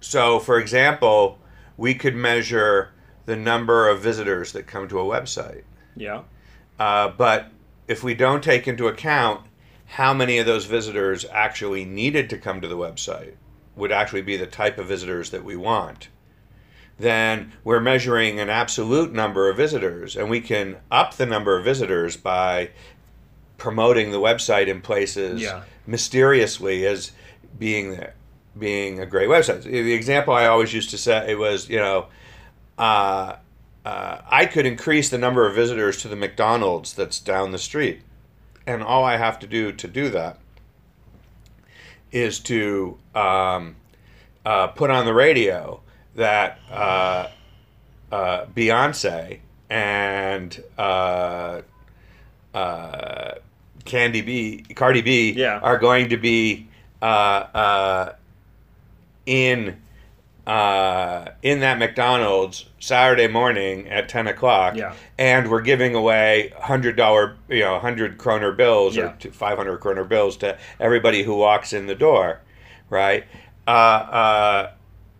so 0.00 0.38
for 0.40 0.58
example, 0.58 1.38
we 1.76 1.94
could 1.94 2.14
measure 2.14 2.90
the 3.28 3.36
number 3.36 3.90
of 3.90 4.00
visitors 4.00 4.52
that 4.52 4.66
come 4.66 4.88
to 4.88 4.98
a 4.98 5.04
website. 5.04 5.62
yeah, 5.94 6.22
Uh, 6.78 7.08
but 7.08 7.50
if 7.86 8.02
we 8.02 8.14
don't 8.14 8.42
take 8.42 8.66
into 8.66 8.88
account 8.88 9.42
how 9.84 10.14
many 10.14 10.38
of 10.38 10.46
those 10.46 10.64
visitors 10.64 11.26
actually 11.30 11.84
needed 11.84 12.30
to 12.30 12.38
come 12.38 12.62
to 12.62 12.68
the 12.68 12.76
website, 12.76 13.34
would 13.76 13.92
actually 13.92 14.22
be 14.22 14.38
the 14.38 14.46
type 14.46 14.78
of 14.78 14.86
visitors 14.86 15.28
that 15.30 15.44
we 15.44 15.56
want, 15.56 16.08
then 16.98 17.52
we're 17.64 17.80
measuring 17.80 18.40
an 18.40 18.48
absolute 18.48 19.12
number 19.12 19.50
of 19.50 19.56
visitors, 19.58 20.16
and 20.16 20.30
we 20.30 20.40
can 20.40 20.76
up 20.90 21.14
the 21.16 21.26
number 21.26 21.54
of 21.58 21.64
visitors 21.64 22.16
by 22.16 22.70
promoting 23.58 24.10
the 24.10 24.20
website 24.20 24.68
in 24.68 24.80
places 24.80 25.42
Yeah. 25.42 25.62
mysteriously 25.86 26.86
as 26.86 27.12
being 27.58 27.90
there, 27.92 28.14
being 28.58 29.00
a 29.00 29.06
great 29.06 29.28
website. 29.28 29.64
The 29.64 29.92
example 29.92 30.32
I 30.32 30.46
always 30.46 30.72
used 30.72 30.88
to 30.90 30.98
say 30.98 31.30
it 31.32 31.38
was, 31.38 31.68
you 31.68 31.78
know, 31.78 32.06
uh, 32.78 33.36
uh, 33.84 34.18
I 34.30 34.46
could 34.46 34.66
increase 34.66 35.08
the 35.08 35.18
number 35.18 35.46
of 35.46 35.54
visitors 35.54 36.00
to 36.02 36.08
the 36.08 36.16
McDonald's 36.16 36.92
that's 36.94 37.18
down 37.20 37.50
the 37.52 37.58
street. 37.58 38.02
And 38.66 38.82
all 38.82 39.04
I 39.04 39.16
have 39.16 39.38
to 39.40 39.46
do 39.46 39.72
to 39.72 39.88
do 39.88 40.10
that 40.10 40.38
is 42.12 42.38
to 42.40 42.98
um, 43.14 43.76
uh, 44.44 44.68
put 44.68 44.90
on 44.90 45.04
the 45.06 45.14
radio 45.14 45.80
that 46.16 46.58
uh, 46.70 47.28
uh, 48.12 48.46
Beyonce 48.54 49.38
and 49.70 50.62
uh, 50.76 51.62
uh, 52.54 53.34
Candy 53.84 54.20
B, 54.20 54.64
Cardi 54.74 55.00
B, 55.02 55.32
Yeah. 55.32 55.58
are 55.62 55.78
going 55.78 56.08
to 56.10 56.16
be 56.16 56.66
uh, 57.00 57.04
uh, 57.04 58.12
in 59.26 59.80
uh, 60.48 61.32
in 61.42 61.60
that 61.60 61.78
McDonald's 61.78 62.64
Saturday 62.80 63.28
morning 63.28 63.86
at 63.88 64.08
ten 64.08 64.26
o'clock, 64.26 64.76
Yeah. 64.76 64.94
and 65.18 65.50
we're 65.50 65.60
giving 65.60 65.94
away 65.94 66.52
hundred 66.58 66.96
dollar, 66.96 67.36
you 67.48 67.60
know, 67.60 67.78
hundred 67.78 68.16
kroner 68.18 68.52
bills 68.52 68.96
Yeah. 68.96 69.12
or 69.24 69.30
five 69.30 69.58
hundred 69.58 69.78
kroner 69.80 70.04
bills 70.04 70.36
to 70.38 70.56
everybody 70.80 71.22
who 71.22 71.36
walks 71.36 71.72
in 71.74 71.86
the 71.86 71.94
door, 71.94 72.40
right? 72.88 73.24
Uh, 73.66 73.70
uh, 73.70 74.70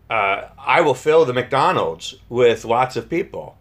uh, 0.09 0.47
I 0.57 0.81
will 0.81 0.95
fill 0.95 1.25
the 1.25 1.33
McDonald's 1.33 2.15
with 2.27 2.65
lots 2.65 2.95
of 2.95 3.07
people. 3.09 3.55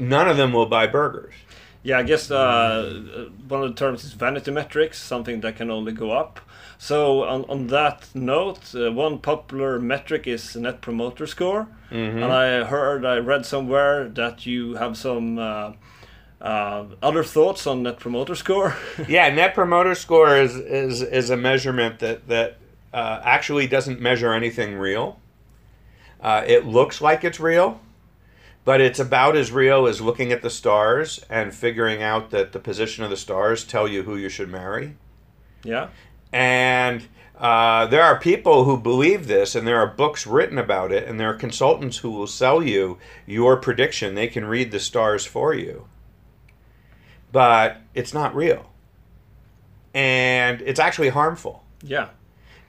None 0.00 0.28
of 0.28 0.36
them 0.36 0.52
will 0.52 0.66
buy 0.66 0.86
burgers. 0.88 1.34
yeah. 1.84 1.98
I 1.98 2.02
guess 2.02 2.30
uh, 2.30 3.28
one 3.46 3.62
of 3.62 3.68
the 3.68 3.74
terms 3.76 4.02
is 4.02 4.12
vanity 4.14 4.50
metrics, 4.50 4.98
something 5.00 5.40
that 5.42 5.54
can 5.56 5.70
only 5.70 5.92
go 5.92 6.10
up. 6.10 6.40
So 6.82 7.24
on, 7.24 7.44
on 7.50 7.66
that 7.66 8.08
note, 8.14 8.74
uh, 8.74 8.90
one 8.90 9.18
popular 9.18 9.78
metric 9.78 10.26
is 10.26 10.56
Net 10.56 10.80
Promoter 10.80 11.26
Score, 11.26 11.68
and 11.90 12.24
I 12.24 12.64
heard, 12.64 13.04
I 13.04 13.18
read 13.18 13.44
somewhere 13.44 14.08
that 14.08 14.46
you 14.46 14.76
have 14.76 14.96
some 14.96 15.38
uh, 15.38 15.72
uh, 16.40 16.84
other 17.02 17.22
thoughts 17.22 17.66
on 17.66 17.82
Net 17.82 17.98
Promoter 17.98 18.34
Score. 18.34 18.74
yeah, 19.06 19.28
Net 19.28 19.52
Promoter 19.54 19.94
Score 19.94 20.34
is 20.38 20.56
is 20.56 21.02
is 21.02 21.28
a 21.28 21.36
measurement 21.36 21.98
that 21.98 22.26
that 22.28 22.56
uh, 22.94 23.20
actually 23.24 23.66
doesn't 23.66 24.00
measure 24.00 24.32
anything 24.32 24.74
real. 24.74 25.20
Uh, 26.18 26.44
it 26.46 26.64
looks 26.64 27.02
like 27.02 27.24
it's 27.24 27.38
real, 27.38 27.78
but 28.64 28.80
it's 28.80 28.98
about 28.98 29.36
as 29.36 29.52
real 29.52 29.86
as 29.86 30.00
looking 30.00 30.32
at 30.32 30.40
the 30.40 30.50
stars 30.50 31.22
and 31.28 31.54
figuring 31.54 32.02
out 32.02 32.30
that 32.30 32.52
the 32.52 32.58
position 32.58 33.04
of 33.04 33.10
the 33.10 33.18
stars 33.18 33.64
tell 33.64 33.86
you 33.86 34.04
who 34.04 34.16
you 34.16 34.30
should 34.30 34.48
marry. 34.48 34.96
yeah, 35.62 35.88
And 36.32 37.06
uh, 37.38 37.86
there 37.86 38.02
are 38.02 38.18
people 38.18 38.64
who 38.64 38.76
believe 38.76 39.26
this, 39.26 39.54
and 39.54 39.66
there 39.66 39.78
are 39.78 39.86
books 39.86 40.26
written 40.26 40.58
about 40.58 40.92
it, 40.92 41.08
and 41.08 41.18
there 41.18 41.30
are 41.30 41.34
consultants 41.34 41.98
who 41.98 42.10
will 42.10 42.26
sell 42.26 42.62
you 42.62 42.98
your 43.26 43.56
prediction. 43.56 44.14
They 44.14 44.28
can 44.28 44.44
read 44.44 44.70
the 44.70 44.80
stars 44.80 45.24
for 45.24 45.54
you. 45.54 45.86
But 47.32 47.78
it's 47.94 48.12
not 48.12 48.34
real. 48.34 48.70
And 49.94 50.60
it's 50.62 50.80
actually 50.80 51.08
harmful. 51.08 51.64
yeah, 51.82 52.10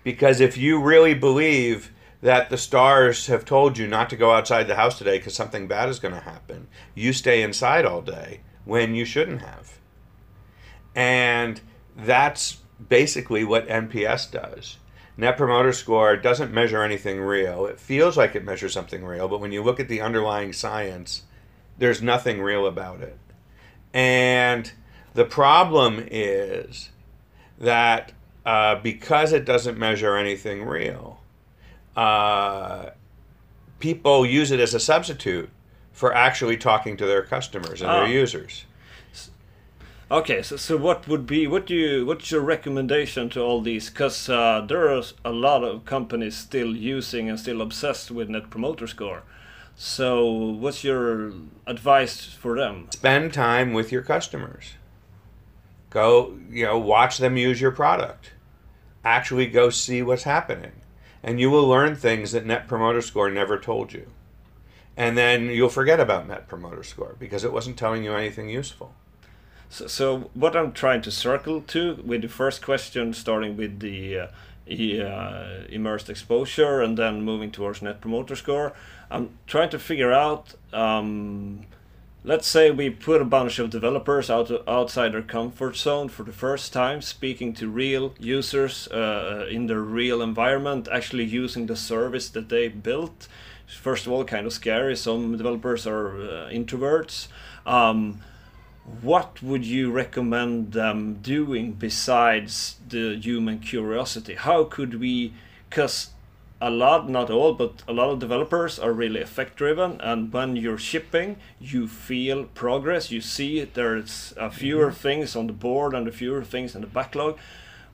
Because 0.03 0.39
if 0.39 0.57
you 0.57 0.81
really 0.81 1.13
believe 1.13 1.91
that 2.21 2.49
the 2.49 2.57
stars 2.57 3.27
have 3.27 3.45
told 3.45 3.77
you 3.77 3.87
not 3.87 4.09
to 4.11 4.15
go 4.15 4.31
outside 4.31 4.67
the 4.67 4.75
house 4.75 4.97
today 4.97 5.17
because 5.17 5.33
something 5.33 5.67
bad 5.67 5.89
is 5.89 5.99
going 5.99 6.13
to 6.13 6.21
happen, 6.21 6.67
you 6.95 7.13
stay 7.13 7.41
inside 7.41 7.83
all 7.85 8.01
day 8.01 8.41
when 8.63 8.95
you 8.95 9.05
shouldn't 9.05 9.41
have. 9.41 9.79
And 10.95 11.59
that's 11.95 12.57
basically 12.89 13.43
what 13.43 13.67
NPS 13.67 14.31
does. 14.31 14.77
Net 15.17 15.37
Promoter 15.37 15.73
Score 15.73 16.15
doesn't 16.15 16.53
measure 16.53 16.81
anything 16.83 17.19
real. 17.19 17.65
It 17.65 17.79
feels 17.79 18.17
like 18.17 18.35
it 18.35 18.43
measures 18.45 18.73
something 18.73 19.03
real, 19.03 19.27
but 19.27 19.39
when 19.39 19.51
you 19.51 19.61
look 19.61 19.79
at 19.79 19.87
the 19.87 20.01
underlying 20.01 20.53
science, 20.53 21.23
there's 21.77 22.01
nothing 22.01 22.41
real 22.41 22.65
about 22.65 23.01
it. 23.01 23.17
And 23.93 24.71
the 25.13 25.25
problem 25.25 26.07
is 26.09 26.89
that 27.59 28.13
uh, 28.45 28.75
because 28.75 29.33
it 29.33 29.45
doesn't 29.45 29.77
measure 29.77 30.15
anything 30.15 30.63
real, 30.63 31.21
uh, 31.95 32.91
people 33.79 34.25
use 34.25 34.51
it 34.51 34.59
as 34.59 34.73
a 34.73 34.79
substitute 34.79 35.49
for 35.91 36.13
actually 36.13 36.57
talking 36.57 36.95
to 36.97 37.05
their 37.05 37.21
customers 37.21 37.81
and 37.81 37.91
Ah. 37.91 37.99
their 37.99 38.07
users. 38.07 38.65
Okay, 40.11 40.41
so, 40.41 40.57
so 40.57 40.75
what 40.75 41.07
would 41.07 41.25
be 41.25 41.47
what 41.47 41.65
do 41.65 41.73
you 41.73 42.05
what's 42.05 42.31
your 42.31 42.41
recommendation 42.41 43.29
to 43.29 43.39
all 43.39 43.61
these? 43.61 43.89
Because 43.89 44.27
uh, 44.27 44.59
there 44.59 44.93
are 44.93 45.01
a 45.23 45.31
lot 45.31 45.63
of 45.63 45.85
companies 45.85 46.35
still 46.35 46.75
using 46.75 47.29
and 47.29 47.39
still 47.39 47.61
obsessed 47.61 48.11
with 48.11 48.27
Net 48.27 48.49
Promoter 48.49 48.87
Score. 48.87 49.23
So 49.73 50.29
what's 50.29 50.83
your 50.83 51.31
advice 51.65 52.25
for 52.25 52.57
them? 52.57 52.89
Spend 52.91 53.33
time 53.33 53.71
with 53.71 53.89
your 53.89 54.01
customers. 54.01 54.73
Go, 55.89 56.37
you 56.49 56.65
know, 56.65 56.77
watch 56.77 57.17
them 57.17 57.37
use 57.37 57.61
your 57.61 57.71
product. 57.71 58.33
Actually 59.05 59.47
go 59.47 59.69
see 59.69 60.01
what's 60.01 60.23
happening. 60.23 60.73
And 61.23 61.39
you 61.39 61.49
will 61.49 61.65
learn 61.65 61.95
things 61.95 62.33
that 62.33 62.45
Net 62.45 62.67
Promoter 62.67 63.01
Score 63.01 63.31
never 63.31 63.57
told 63.57 63.93
you. 63.93 64.07
And 64.97 65.17
then 65.17 65.45
you'll 65.45 65.69
forget 65.69 66.01
about 66.01 66.27
Net 66.27 66.49
Promoter 66.49 66.83
Score 66.83 67.15
because 67.17 67.45
it 67.45 67.53
wasn't 67.53 67.77
telling 67.77 68.03
you 68.03 68.13
anything 68.13 68.49
useful. 68.49 68.93
So, 69.71 69.87
so 69.87 70.29
what 70.33 70.53
I'm 70.55 70.73
trying 70.73 71.01
to 71.03 71.11
circle 71.11 71.61
to 71.61 71.95
with 72.05 72.21
the 72.23 72.27
first 72.27 72.61
question, 72.61 73.13
starting 73.13 73.55
with 73.55 73.79
the 73.79 74.19
uh, 74.19 74.27
uh, 74.69 75.63
immersed 75.69 76.09
exposure 76.09 76.81
and 76.81 76.97
then 76.97 77.21
moving 77.21 77.51
towards 77.51 77.81
Net 77.81 78.01
Promoter 78.01 78.35
Score, 78.35 78.73
I'm 79.09 79.29
trying 79.47 79.69
to 79.69 79.79
figure 79.79 80.11
out. 80.11 80.55
Um, 80.73 81.61
let's 82.25 82.47
say 82.47 82.69
we 82.69 82.89
put 82.89 83.21
a 83.21 83.25
bunch 83.25 83.59
of 83.59 83.69
developers 83.69 84.29
out 84.29 84.51
outside 84.67 85.13
their 85.13 85.21
comfort 85.21 85.77
zone 85.77 86.09
for 86.09 86.23
the 86.23 86.33
first 86.33 86.73
time, 86.73 87.01
speaking 87.01 87.53
to 87.53 87.69
real 87.69 88.13
users 88.19 88.89
uh, 88.89 89.47
in 89.49 89.67
their 89.67 89.79
real 89.79 90.21
environment, 90.21 90.89
actually 90.91 91.23
using 91.23 91.67
the 91.67 91.77
service 91.77 92.27
that 92.27 92.49
they 92.49 92.67
built. 92.67 93.29
First 93.67 94.05
of 94.05 94.11
all, 94.11 94.25
kind 94.25 94.45
of 94.45 94.51
scary. 94.51 94.97
Some 94.97 95.37
developers 95.37 95.87
are 95.87 96.09
uh, 96.09 96.49
introverts. 96.49 97.29
Um, 97.65 98.21
what 99.01 99.41
would 99.41 99.65
you 99.65 99.91
recommend 99.91 100.73
them 100.73 101.15
doing 101.21 101.73
besides 101.73 102.77
the 102.87 103.15
human 103.15 103.59
curiosity? 103.59 104.35
How 104.35 104.63
could 104.63 104.99
we, 104.99 105.33
because 105.69 106.09
a 106.61 106.69
lot, 106.69 107.09
not 107.09 107.29
all, 107.29 107.53
but 107.53 107.81
a 107.87 107.93
lot 107.93 108.09
of 108.09 108.19
developers 108.19 108.77
are 108.77 108.93
really 108.93 109.21
effect 109.21 109.55
driven, 109.55 109.99
and 110.01 110.31
when 110.31 110.55
you're 110.55 110.77
shipping, 110.77 111.37
you 111.59 111.87
feel 111.87 112.43
progress. 112.45 113.09
You 113.11 113.21
see 113.21 113.63
there's 113.63 114.33
a 114.37 114.51
fewer 114.51 114.87
mm-hmm. 114.87 114.95
things 114.95 115.35
on 115.35 115.47
the 115.47 115.53
board 115.53 115.95
and 115.95 116.07
a 116.07 116.11
fewer 116.11 116.43
things 116.43 116.75
in 116.75 116.81
the 116.81 116.87
backlog. 116.87 117.39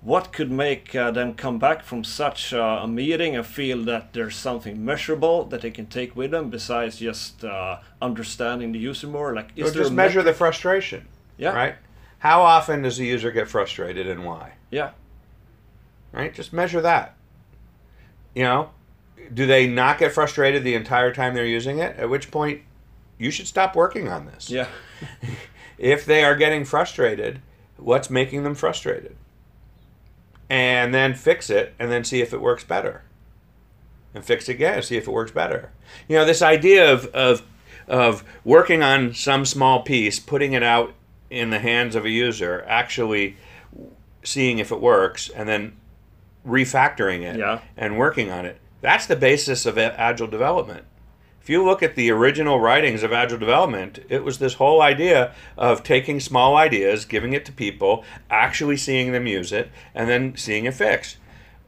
What 0.02 0.32
could 0.32 0.52
make 0.52 0.96
uh, 0.96 1.12
them 1.12 1.34
come 1.34 1.58
back 1.60 1.84
from 1.84 2.04
such 2.04 2.54
uh, 2.54 2.82
a 2.84 2.88
meeting 2.88 3.36
and 3.36 3.46
feel 3.46 3.84
that 3.86 4.14
there's 4.14 4.36
something 4.36 4.84
measurable 4.84 5.46
that 5.46 5.62
they 5.62 5.72
can 5.72 5.88
take 5.88 6.16
with 6.16 6.32
them 6.32 6.50
besides 6.50 6.98
just 6.98 7.44
uh, 7.44 7.80
understanding 8.02 8.72
the 8.72 8.80
user 8.80 9.08
more? 9.08 9.34
Like, 9.34 9.50
is 9.56 9.74
just 9.74 9.92
measure 9.92 10.22
the 10.22 10.34
frustration. 10.34 11.08
Yeah. 11.38 11.54
Right? 11.54 11.76
How 12.20 12.42
often 12.42 12.84
does 12.84 12.98
the 12.98 13.06
user 13.06 13.32
get 13.32 13.48
frustrated 13.50 14.08
and 14.08 14.24
why? 14.24 14.54
Yeah. 14.72 14.92
Right? 16.12 16.34
Just 16.34 16.54
measure 16.54 16.82
that. 16.82 17.16
You 18.34 18.44
know, 18.44 18.70
do 19.34 19.46
they 19.46 19.68
not 19.68 19.98
get 19.98 20.14
frustrated 20.14 20.64
the 20.64 20.76
entire 20.76 21.14
time 21.14 21.34
they're 21.34 21.46
using 21.46 21.80
it? 21.80 21.98
At 21.98 22.10
which 22.10 22.32
point, 22.32 22.62
you 23.18 23.32
should 23.32 23.48
stop 23.48 23.76
working 23.76 24.08
on 24.08 24.26
this. 24.26 24.50
Yeah. 24.50 24.68
If 25.78 26.06
they 26.06 26.24
are 26.24 26.36
getting 26.36 26.66
frustrated, 26.66 27.42
what's 27.78 28.10
making 28.10 28.44
them 28.44 28.56
frustrated? 28.56 29.16
And 30.50 30.94
then 30.94 31.14
fix 31.14 31.50
it 31.50 31.74
and 31.78 31.92
then 31.92 32.04
see 32.04 32.22
if 32.22 32.34
it 32.34 32.42
works 32.42 32.64
better. 32.64 33.04
And 34.16 34.24
fix 34.24 34.48
it 34.50 34.54
again, 34.54 34.82
see 34.82 34.98
if 34.98 35.08
it 35.08 35.12
works 35.12 35.32
better. 35.32 35.72
You 36.08 36.16
know, 36.18 36.26
this 36.26 36.42
idea 36.42 36.92
of, 36.92 37.06
of, 37.08 37.44
of 37.88 38.24
working 38.44 38.82
on 38.82 39.14
some 39.14 39.46
small 39.46 39.82
piece, 39.82 40.20
putting 40.20 40.54
it 40.54 40.64
out 40.64 40.94
in 41.30 41.50
the 41.50 41.60
hands 41.60 41.96
of 41.96 42.06
a 42.06 42.10
user, 42.10 42.64
actually 42.68 43.36
seeing 44.24 44.60
if 44.60 44.72
it 44.72 44.80
works, 44.82 45.30
and 45.30 45.48
then 45.48 45.76
refactoring 46.46 47.22
it 47.24 47.38
Yeah. 47.38 47.60
and 47.76 47.98
working 47.98 48.32
on 48.32 48.46
it. 48.46 48.60
That's 48.82 49.06
the 49.06 49.16
basis 49.18 49.66
of 49.66 49.78
agile 49.78 50.28
development. 50.28 50.86
If 51.48 51.52
you 51.52 51.64
look 51.64 51.82
at 51.82 51.96
the 51.96 52.12
original 52.12 52.60
writings 52.60 53.04
of 53.04 53.14
agile 53.14 53.38
development, 53.38 54.00
it 54.10 54.26
was 54.26 54.38
this 54.38 54.56
whole 54.56 54.82
idea 54.82 55.34
of 55.58 55.82
taking 55.82 56.20
small 56.20 56.58
ideas, 56.58 57.06
giving 57.06 57.32
it 57.32 57.46
to 57.46 57.54
people, 57.54 58.04
actually 58.30 58.76
seeing 58.76 59.14
them 59.14 59.28
use 59.28 59.54
it, 59.54 59.72
and 59.96 60.10
then 60.10 60.36
seeing 60.36 60.66
it 60.66 60.74
fixed. 60.74 61.16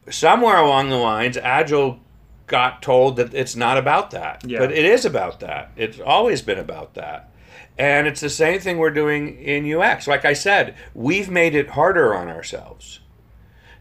Somewhere 0.09 0.57
along 0.57 0.89
the 0.89 0.97
lines, 0.97 1.37
agile 1.37 2.01
got 2.47 2.81
told 2.81 3.15
that 3.15 3.33
it's 3.33 3.55
not 3.55 3.77
about 3.77 4.11
that. 4.11 4.43
Yeah. 4.45 4.59
But 4.59 4.73
it 4.73 4.83
is 4.83 5.05
about 5.05 5.39
that. 5.39 5.71
It's 5.77 6.01
always 6.01 6.41
been 6.41 6.59
about 6.59 6.95
that. 6.95 7.31
And 7.77 8.05
it's 8.05 8.19
the 8.19 8.29
same 8.29 8.59
thing 8.59 8.79
we're 8.79 8.89
doing 8.89 9.41
in 9.41 9.73
UX. 9.73 10.07
Like 10.07 10.25
I 10.25 10.33
said, 10.33 10.75
we've 10.93 11.29
made 11.29 11.55
it 11.55 11.69
harder 11.69 12.13
on 12.13 12.27
ourselves. 12.27 12.99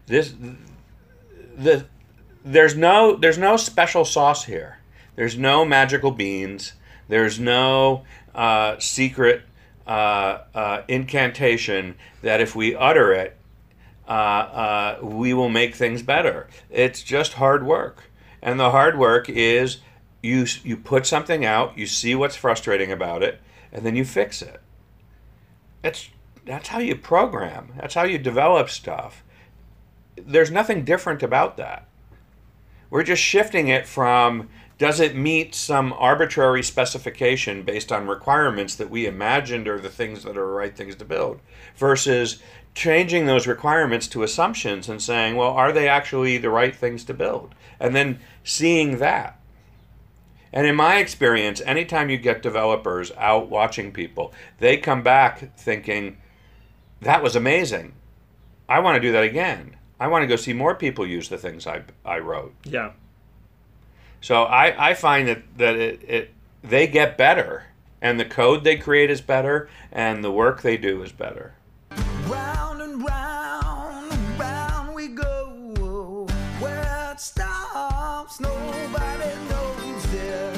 This 0.05 0.33
the 1.57 1.87
there's 2.45 2.77
no 2.77 3.17
there's 3.17 3.37
no 3.37 3.57
special 3.57 4.05
sauce 4.05 4.45
here. 4.45 4.78
There's 5.19 5.37
no 5.37 5.65
magical 5.65 6.11
beans. 6.11 6.75
There's 7.09 7.41
no 7.41 8.05
uh, 8.33 8.79
secret 8.79 9.41
uh, 9.85 10.43
uh, 10.55 10.83
incantation 10.87 11.95
that 12.21 12.39
if 12.39 12.55
we 12.55 12.73
utter 12.73 13.11
it, 13.11 13.35
uh, 14.07 14.11
uh, 14.11 14.99
we 15.01 15.33
will 15.33 15.49
make 15.49 15.75
things 15.75 16.03
better. 16.03 16.47
It's 16.69 17.03
just 17.03 17.33
hard 17.33 17.65
work, 17.65 18.05
and 18.41 18.57
the 18.57 18.71
hard 18.71 18.97
work 18.97 19.27
is 19.27 19.79
you 20.23 20.45
you 20.63 20.77
put 20.77 21.05
something 21.05 21.43
out, 21.43 21.77
you 21.77 21.85
see 21.85 22.15
what's 22.15 22.37
frustrating 22.37 22.89
about 22.89 23.21
it, 23.21 23.41
and 23.73 23.85
then 23.85 23.97
you 23.97 24.05
fix 24.05 24.41
it. 24.41 24.61
It's 25.83 26.11
that's 26.45 26.69
how 26.69 26.79
you 26.79 26.95
program. 26.95 27.73
That's 27.75 27.95
how 27.95 28.03
you 28.03 28.19
develop 28.19 28.69
stuff. 28.69 29.21
There's 30.15 30.49
nothing 30.49 30.85
different 30.85 31.21
about 31.21 31.57
that. 31.57 31.89
We're 32.89 33.03
just 33.03 33.21
shifting 33.21 33.67
it 33.67 33.85
from 33.85 34.47
does 34.79 35.01
it 35.01 35.13
meet 35.13 35.53
some 35.53 35.93
arbitrary 35.93 36.63
specification 36.63 37.63
based 37.63 37.91
on 37.91 38.07
requirements 38.07 38.75
that 38.75 38.89
we 38.89 39.05
imagined 39.05 39.67
are 39.67 39.79
the 39.79 39.89
things 39.89 40.23
that 40.23 40.31
are 40.31 40.33
the 40.33 40.41
right 40.41 40.75
things 40.75 40.95
to 40.95 41.05
build 41.05 41.41
versus 41.75 42.41
changing 42.73 43.25
those 43.25 43.45
requirements 43.45 44.07
to 44.07 44.23
assumptions 44.23 44.87
and 44.87 45.01
saying, 45.01 45.35
well, 45.35 45.51
are 45.51 45.73
they 45.73 45.89
actually 45.89 46.37
the 46.37 46.49
right 46.49 46.73
things 46.73 47.03
to 47.03 47.13
build? 47.13 47.53
And 47.77 47.93
then 47.93 48.19
seeing 48.45 48.99
that. 48.99 49.37
And 50.53 50.65
in 50.65 50.75
my 50.75 50.95
experience, 50.95 51.61
anytime 51.65 52.09
you 52.09 52.17
get 52.17 52.41
developers 52.41 53.11
out 53.17 53.49
watching 53.49 53.91
people, 53.91 54.33
they 54.59 54.77
come 54.77 55.03
back 55.03 55.57
thinking, 55.57 56.17
that 57.01 57.21
was 57.21 57.35
amazing. 57.35 57.93
I 58.69 58.79
want 58.79 58.95
to 58.95 59.01
do 59.01 59.11
that 59.11 59.25
again. 59.25 59.75
I 59.99 60.07
want 60.07 60.23
to 60.23 60.27
go 60.27 60.37
see 60.37 60.53
more 60.53 60.73
people 60.73 61.05
use 61.05 61.27
the 61.27 61.37
things 61.37 61.67
I, 61.67 61.83
I 62.05 62.19
wrote. 62.19 62.55
Yeah. 62.63 62.91
So 64.21 64.43
I, 64.43 64.89
I 64.89 64.93
find 64.93 65.27
that, 65.27 65.43
that 65.57 65.75
it, 65.75 66.01
it 66.07 66.33
they 66.61 66.87
get 66.87 67.17
better 67.17 67.63
and 68.01 68.19
the 68.19 68.25
code 68.25 68.63
they 68.63 68.75
create 68.75 69.09
is 69.09 69.21
better 69.21 69.69
and 69.91 70.23
the 70.23 70.31
work 70.31 70.61
they 70.61 70.77
do 70.77 71.01
is 71.03 71.11
better. 71.11 71.53
Round 72.27 72.81
and 72.81 73.03
round 73.07 74.11
and 74.11 74.39
round 74.39 74.93
we 74.93 75.07
go. 75.07 76.27
Where 76.59 77.11
it 77.11 77.19
stops, 77.19 78.39
nobody 78.39 79.35
knows 79.49 80.11
there. 80.11 80.53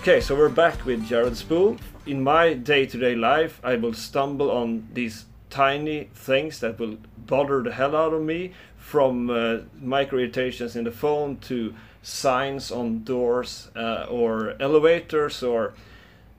Okay, 0.00 0.20
so 0.20 0.34
we're 0.34 0.48
back 0.48 0.84
with 0.84 1.06
Jared 1.06 1.36
Spool. 1.36 1.78
In 2.06 2.22
my 2.22 2.54
day-to-day 2.54 3.14
life, 3.14 3.60
I 3.62 3.76
will 3.76 3.94
stumble 3.94 4.50
on 4.50 4.88
these 4.92 5.26
tiny 5.50 6.10
things 6.14 6.60
that 6.60 6.78
will 6.78 6.96
bother 7.26 7.62
the 7.62 7.72
hell 7.72 7.94
out 7.94 8.12
of 8.14 8.22
me, 8.22 8.52
from 8.80 9.30
uh, 9.30 9.58
micro 9.80 10.18
irritations 10.18 10.74
in 10.74 10.84
the 10.84 10.90
phone 10.90 11.36
to 11.36 11.74
signs 12.02 12.72
on 12.72 13.04
doors 13.04 13.70
uh, 13.76 14.06
or 14.08 14.56
elevators. 14.58 15.42
Or 15.42 15.74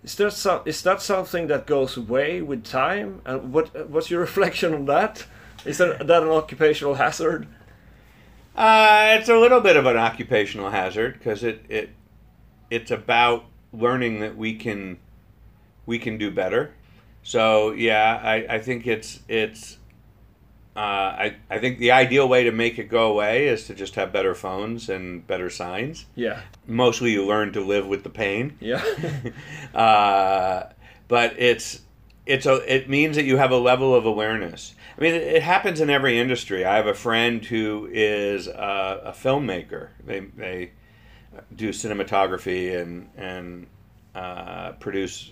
is 0.04 0.16
there 0.16 0.32
some? 0.32 0.62
Is 0.66 0.82
that 0.82 1.02
something 1.02 1.48
that 1.48 1.68
goes 1.68 1.96
away 1.96 2.42
with 2.42 2.66
time? 2.66 3.22
And 3.26 3.54
what 3.54 3.90
what's 3.90 4.10
your 4.10 4.20
reflection 4.28 4.74
on 4.74 4.86
that? 4.86 5.26
Is 5.64 5.78
that, 5.78 6.08
that 6.08 6.24
an 6.24 6.30
occupational 6.30 6.96
hazard? 6.96 7.48
Uh, 8.56 9.18
it's 9.20 9.30
a 9.30 9.38
little 9.38 9.62
bit 9.62 9.78
of 9.78 9.86
an 9.86 9.96
occupational 9.96 10.72
hazard 10.72 11.14
because 11.14 11.44
it, 11.44 11.64
it 11.70 11.92
it's 12.70 12.92
about 12.92 13.46
learning 13.72 14.20
that 14.20 14.36
we 14.36 14.56
can 14.56 14.98
we 15.86 16.00
can 16.00 16.18
do 16.18 16.32
better. 16.32 16.74
So 17.24 17.72
yeah, 17.72 18.20
I, 18.24 18.56
I 18.56 18.60
think 18.60 18.88
it's 18.88 19.20
it's 19.28 19.78
uh, 20.76 20.80
I, 20.80 21.36
I 21.50 21.60
think 21.60 21.80
the 21.80 21.92
ideal 21.92 22.30
way 22.30 22.46
to 22.46 22.52
make 22.52 22.80
it 22.80 22.86
go 22.86 23.12
away 23.12 23.48
is 23.48 23.66
to 23.68 23.74
just 23.74 23.96
have 23.96 24.14
better 24.14 24.34
phones 24.34 24.88
and 24.90 25.26
better 25.28 25.50
signs. 25.50 26.06
Yeah, 26.16 26.42
Mostly 26.66 27.12
you 27.12 27.26
learn 27.26 27.52
to 27.54 27.62
live 27.62 27.88
with 27.88 28.04
the 28.04 28.10
pain. 28.10 28.58
yeah, 28.62 28.84
uh, 29.76 30.70
but 31.08 31.36
it's 31.38 31.82
it's 32.26 32.46
a 32.46 32.56
it 32.74 32.90
means 32.90 33.16
that 33.18 33.26
you 33.26 33.38
have 33.38 33.52
a 33.52 33.58
level 33.58 33.94
of 33.94 34.06
awareness. 34.06 34.74
I 34.98 35.02
mean, 35.02 35.14
it, 35.14 35.24
it 35.24 35.44
happens 35.44 35.82
in 35.82 35.90
every 35.90 36.18
industry. 36.20 36.64
I 36.64 36.76
have 36.78 36.88
a 36.88 36.94
friend 36.94 37.44
who 37.44 37.90
is 37.92 38.48
a, 38.48 39.02
a 39.06 39.12
filmmaker. 39.12 39.90
They 40.06 40.20
they 40.22 40.72
do 41.54 41.70
cinematography 41.70 42.80
and 42.80 43.10
and 43.18 43.68
uh, 44.16 44.72
produce 44.74 45.32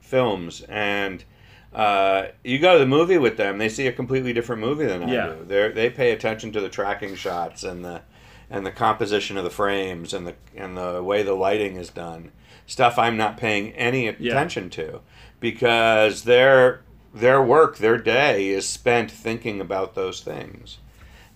films 0.00 0.60
and. 0.68 1.24
Uh, 1.74 2.28
you 2.42 2.58
go 2.58 2.74
to 2.74 2.78
the 2.78 2.86
movie 2.86 3.18
with 3.18 3.36
them, 3.36 3.58
they 3.58 3.68
see 3.68 3.86
a 3.86 3.92
completely 3.92 4.32
different 4.32 4.62
movie 4.62 4.86
than 4.86 5.02
I 5.02 5.12
Yeah. 5.12 5.26
do. 5.26 5.44
They 5.44 5.68
they 5.72 5.90
pay 5.90 6.12
attention 6.12 6.52
to 6.52 6.60
the 6.60 6.68
tracking 6.68 7.14
shots 7.16 7.62
and 7.64 7.84
the 7.84 8.02
and 8.48 8.64
the 8.64 8.70
composition 8.70 9.36
of 9.36 9.44
the 9.44 9.50
frames 9.50 10.14
and 10.14 10.26
the 10.26 10.34
and 10.56 10.76
the 10.76 11.02
way 11.02 11.22
the 11.22 11.34
lighting 11.34 11.76
is 11.76 11.90
done. 11.90 12.30
Stuff 12.66 12.98
I'm 12.98 13.16
not 13.16 13.36
paying 13.36 13.72
any 13.72 14.08
attention 14.08 14.70
to 14.70 15.00
because 15.40 16.24
their 16.24 16.82
their 17.14 17.42
work, 17.42 17.78
their 17.78 17.98
day 17.98 18.48
is 18.48 18.68
spent 18.68 19.10
thinking 19.10 19.60
about 19.60 19.94
those 19.94 20.20
things. 20.20 20.78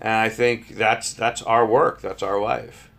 And 0.00 0.12
I 0.14 0.28
think 0.28 0.76
that's 0.76 1.12
that's 1.12 1.42
our 1.42 1.66
work, 1.66 2.00
that's 2.00 2.22
our 2.22 2.40
life. 2.40 2.90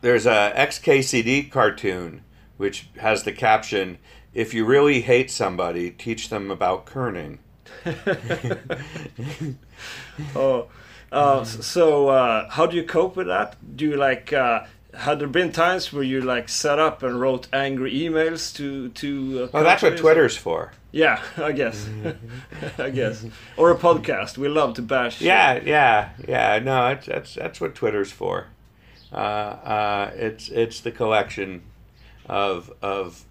There's 0.00 0.26
a 0.26 0.52
XKCD 0.56 1.50
cartoon 1.50 2.22
which 2.60 2.88
has 2.98 3.22
the 3.22 3.32
caption 3.32 3.96
if 4.34 4.52
you 4.54 4.66
really 4.66 5.00
hate 5.00 5.30
somebody, 5.30 5.90
teach 5.90 6.28
them 6.28 6.50
about 6.50 6.84
kerning. 6.84 7.38
Oh, 10.36 10.68
uh, 11.10 11.42
so 11.44 12.08
uh, 12.08 12.50
how 12.50 12.66
do 12.66 12.76
you 12.76 12.84
cope 12.84 13.16
with 13.16 13.26
that? 13.28 13.56
Do 13.76 13.86
you 13.86 13.96
like? 13.96 14.32
Uh, 14.32 14.66
had 14.92 15.18
there 15.18 15.28
been 15.28 15.52
times 15.52 15.90
where 15.92 16.02
you 16.02 16.20
like 16.20 16.48
set 16.48 16.78
up 16.78 17.02
and 17.02 17.18
wrote 17.18 17.48
angry 17.52 17.92
emails 17.94 18.54
to 18.56 18.90
to? 18.90 19.44
Uh, 19.44 19.48
Well, 19.52 19.64
that's 19.64 19.82
what? 19.82 19.96
Twitter's 19.96 20.36
for. 20.36 20.72
Yeah, 20.92 21.22
I 21.38 21.52
guess. 21.52 21.88
I 22.78 22.90
guess. 22.90 23.24
Or 23.56 23.70
a 23.70 23.76
podcast. 23.76 24.36
We 24.36 24.48
love 24.48 24.74
to 24.74 24.82
bash. 24.82 25.20
Yeah, 25.22 25.60
yeah, 25.64 26.10
yeah. 26.28 26.58
No, 26.62 26.88
it's, 26.88 27.06
that's 27.06 27.34
that's 27.34 27.60
what 27.60 27.74
Twitter's 27.74 28.12
for. 28.12 28.48
Uh, 29.12 29.16
uh, 29.16 30.10
it's 30.14 30.50
it's 30.50 30.80
the 30.80 30.92
collection 30.92 31.62
of 32.30 32.72
of 32.80 33.24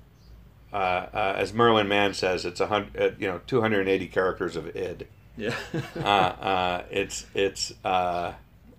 uh, 0.71 0.75
uh, 0.75 1.33
as 1.37 1.53
Merlin 1.53 1.87
Mann 1.87 2.13
says, 2.13 2.45
it's 2.45 2.59
a 2.59 2.67
hundred, 2.67 3.01
uh, 3.01 3.15
you 3.17 3.27
know, 3.27 3.41
two 3.47 3.61
hundred 3.61 3.79
and 3.81 3.89
eighty 3.89 4.07
characters 4.07 4.55
of 4.55 4.75
id. 4.75 5.07
Yeah. 5.37 5.55
Uh, 5.95 5.99
uh, 5.99 6.83
it's 6.91 7.25
it's 7.33 7.73
uh, 7.83 8.33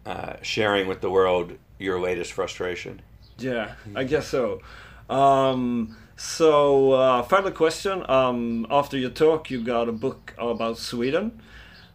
uh, 0.06 0.34
sharing 0.42 0.86
with 0.86 1.00
the 1.00 1.10
world 1.10 1.56
your 1.78 1.98
latest 1.98 2.32
frustration. 2.32 3.00
Yeah, 3.38 3.72
I 3.96 4.04
guess 4.04 4.28
so. 4.28 4.60
Um, 5.08 5.96
so, 6.16 6.92
uh, 6.92 7.22
final 7.22 7.50
question. 7.50 8.08
Um, 8.08 8.66
after 8.70 8.98
your 8.98 9.10
talk, 9.10 9.50
you 9.50 9.64
got 9.64 9.88
a 9.88 9.92
book 9.92 10.34
about 10.38 10.76
Sweden. 10.76 11.40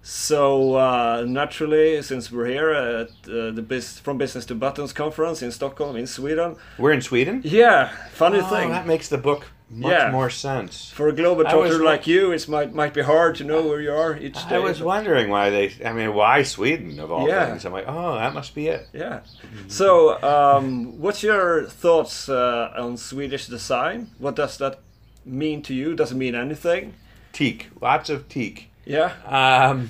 So, 0.07 0.75
uh, 0.75 1.25
naturally, 1.27 1.99
since 2.03 2.31
we're 2.31 2.45
here 2.45 2.69
at 2.69 3.07
uh, 3.27 3.49
the 3.49 3.65
Bus- 3.67 3.97
From 3.97 4.19
Business 4.19 4.45
to 4.45 4.53
Buttons 4.53 4.93
conference 4.93 5.41
in 5.41 5.49
Stockholm, 5.51 5.95
in 5.95 6.05
Sweden, 6.05 6.57
We're 6.77 6.91
in 6.91 7.01
Sweden. 7.01 7.41
yeah, 7.43 7.89
funny 8.13 8.37
Oh, 8.39 8.43
thing. 8.47 8.69
that 8.69 8.85
makes 8.85 9.09
the 9.09 9.17
book 9.17 9.47
much 9.67 9.91
Yeah. 9.91 10.11
more 10.11 10.29
sense. 10.29 10.91
For 10.91 11.07
a 11.07 11.11
global 11.11 11.43
talker 11.43 11.83
like 11.83 12.05
you, 12.05 12.31
it 12.31 12.47
might 12.47 12.71
might 12.75 12.93
be 12.93 13.01
hard 13.01 13.33
to 13.37 13.43
know 13.43 13.63
where 13.67 13.81
you 13.81 13.91
are 13.91 14.15
each 14.15 14.35
day. 14.47 14.57
I 14.57 14.59
was 14.59 14.79
wondering 14.79 15.27
why 15.31 15.49
they. 15.49 15.73
I 15.83 15.91
mean, 15.91 16.13
why 16.13 16.43
Sweden 16.43 16.99
of 16.99 17.11
all 17.11 17.27
Yeah. 17.27 17.47
things? 17.47 17.65
I'm 17.65 17.73
like, 17.73 17.87
oh, 17.87 18.13
that 18.13 18.31
must 18.35 18.53
be 18.53 18.67
it. 18.67 18.87
Yeah. 18.93 19.21
So, 19.67 20.21
um, 20.21 20.99
what's 21.01 21.23
your 21.23 21.63
thoughts 21.65 22.29
uh, 22.29 22.69
on 22.77 22.97
Swedish 22.97 23.47
design? 23.47 24.11
What 24.19 24.35
does 24.35 24.57
that 24.57 24.77
mean 25.25 25.63
to 25.63 25.73
you? 25.73 25.95
Does 25.95 26.11
it 26.11 26.15
mean 26.15 26.35
anything? 26.35 26.93
Teak, 27.33 27.69
lots 27.81 28.11
of 28.11 28.29
teak. 28.29 28.69
Yeah. 28.85 29.13
um, 29.25 29.89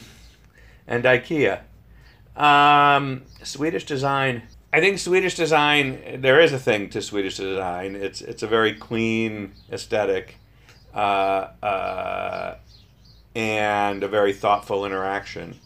and 0.87 1.03
IKEA. 1.03 1.61
Um, 2.35 3.23
Swedish 3.43 3.85
design. 3.85 4.43
I 4.73 4.79
think 4.81 4.99
Swedish 4.99 5.35
design. 5.35 6.19
There 6.21 6.39
is 6.41 6.51
a 6.53 6.59
thing 6.59 6.89
to 6.89 7.01
Swedish 7.01 7.37
design. 7.37 7.95
It's 7.95 8.21
it's 8.21 8.43
a 8.43 8.47
very 8.47 8.73
clean 8.73 9.53
aesthetic, 9.71 10.35
uh, 10.93 11.47
uh, 11.63 12.55
and 13.35 14.03
a 14.03 14.07
very 14.07 14.33
thoughtful 14.33 14.85
interaction. 14.85 15.59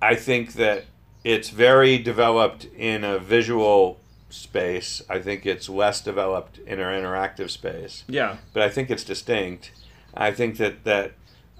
I 0.00 0.14
think 0.14 0.54
that 0.54 0.84
it's 1.24 1.50
very 1.50 1.98
developed 1.98 2.64
in 2.76 3.04
a 3.04 3.18
visual 3.18 4.00
space. 4.30 5.02
I 5.10 5.18
think 5.20 5.44
it's 5.44 5.68
less 5.68 6.00
developed 6.00 6.58
in 6.58 6.80
an 6.80 7.02
interactive 7.02 7.50
space 7.50 8.02
Yeah. 8.08 8.36
but 8.52 8.62
I 8.62 8.68
think 8.70 8.90
it's 8.90 9.04
distinct. 9.04 9.72
I 10.14 10.32
think 10.32 10.56
that 10.56 10.84
that 10.84 11.12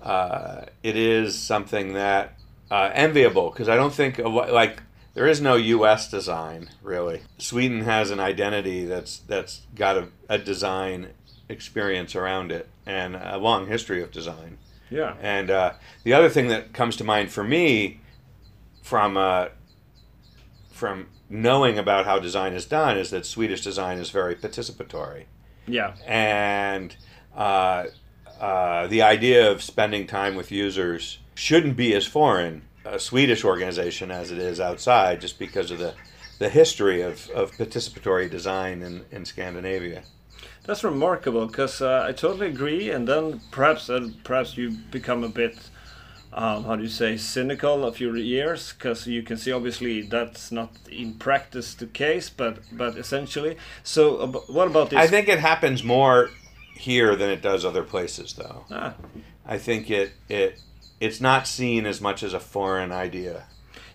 uh, 0.03 0.67
it 0.83 0.97
is 0.97 1.39
something 1.39 1.93
that 1.95 2.39
uh, 2.71 2.91
enviable 2.95 3.51
because 3.51 3.69
I 3.69 3.77
don't 3.77 3.93
think 3.95 4.19
like 4.19 4.83
there 5.15 5.27
is 5.27 5.41
no 5.41 5.57
U.S. 5.57 6.11
design 6.11 6.71
really. 6.83 7.23
Sweden 7.39 7.83
has 7.83 8.11
an 8.11 8.21
identity 8.21 8.85
that's 8.85 9.19
that's 9.19 9.63
got 9.75 9.97
a, 9.97 10.09
a 10.29 10.39
design 10.39 11.09
experience 11.49 12.17
around 12.17 12.51
it 12.51 12.69
and 12.87 13.15
a 13.17 13.37
long 13.39 13.67
history 13.67 14.03
of 14.03 14.11
design. 14.11 14.59
Yeah. 14.91 15.15
And 15.21 15.51
uh, 15.51 15.73
the 16.05 16.13
other 16.15 16.29
thing 16.29 16.49
that 16.49 16.73
comes 16.73 16.97
to 16.97 17.05
mind 17.05 17.31
for 17.31 17.45
me 17.45 18.01
from 18.83 19.17
uh, 19.17 19.49
from 20.71 21.07
knowing 21.29 21.79
about 21.79 22.05
how 22.05 22.19
design 22.19 22.53
is 22.53 22.67
done 22.67 22.97
is 22.99 23.11
that 23.11 23.25
Swedish 23.25 23.63
design 23.63 23.99
is 23.99 24.11
very 24.11 24.35
participatory 24.35 25.25
Yeah. 25.67 25.95
and 26.07 26.95
uh, 27.35 27.87
uh, 28.43 28.89
the 28.89 29.01
idea 29.01 29.51
of 29.51 29.63
spending 29.63 30.05
time 30.05 30.35
with 30.35 30.51
users 30.51 31.19
shouldn't 31.37 31.77
be 31.77 31.95
as 31.95 32.05
foreign 32.05 32.63
a 32.85 32.99
Swedish 32.99 33.45
organization 33.45 34.11
as 34.11 34.33
it 34.33 34.39
is 34.39 34.59
outside, 34.59 35.21
just 35.21 35.39
because 35.39 35.71
of 35.71 35.79
the 35.79 35.95
the 36.41 36.49
history 36.49 37.03
of, 37.03 37.31
of 37.31 37.53
participatory 37.53 38.29
design 38.29 38.83
in, 38.83 39.05
in 39.13 39.25
Scandinavia. 39.25 40.03
That's 40.65 40.83
remarkable 40.83 41.47
because 41.47 41.81
uh, 41.81 42.05
I 42.09 42.11
totally 42.11 42.49
agree. 42.49 42.91
And 42.91 43.07
then 43.07 43.41
perhaps 43.53 43.89
uh, 43.89 44.09
perhaps 44.25 44.57
you 44.57 44.73
become 44.91 45.23
a 45.23 45.29
bit, 45.29 45.57
um, 46.33 46.65
how 46.65 46.75
do 46.75 46.83
you 46.83 46.89
say, 46.89 47.17
cynical 47.17 47.85
of 47.85 48.01
your 48.01 48.17
years 48.17 48.73
because 48.73 49.07
you 49.07 49.23
can 49.23 49.37
see 49.37 49.53
obviously 49.53 50.03
that's 50.03 50.51
not 50.51 50.71
in 50.91 51.15
practice 51.15 51.75
the 51.75 51.87
case, 51.87 52.29
but 52.29 52.59
but 52.73 52.97
essentially. 52.97 53.57
So 53.85 54.25
ab- 54.25 54.49
what 54.49 54.67
about 54.67 54.91
this? 54.91 54.99
I 54.99 55.07
think 55.07 55.29
it 55.29 55.39
happens 55.39 55.85
more 55.85 56.31
here 56.75 57.15
than 57.17 57.31
it 57.31 57.43
does 57.43 57.65
other 57.65 57.83
places, 57.83 58.35
though. 58.35 58.65
Ah, 58.71 58.95
I 59.47 59.59
think 59.59 59.91
it 59.91 60.13
it 60.29 60.59
it's 61.01 61.21
not 61.21 61.47
seen 61.47 61.87
as 61.87 62.01
much 62.01 62.23
as 62.23 62.33
a 62.35 62.41
foreign 62.41 62.93
idea. 62.93 63.45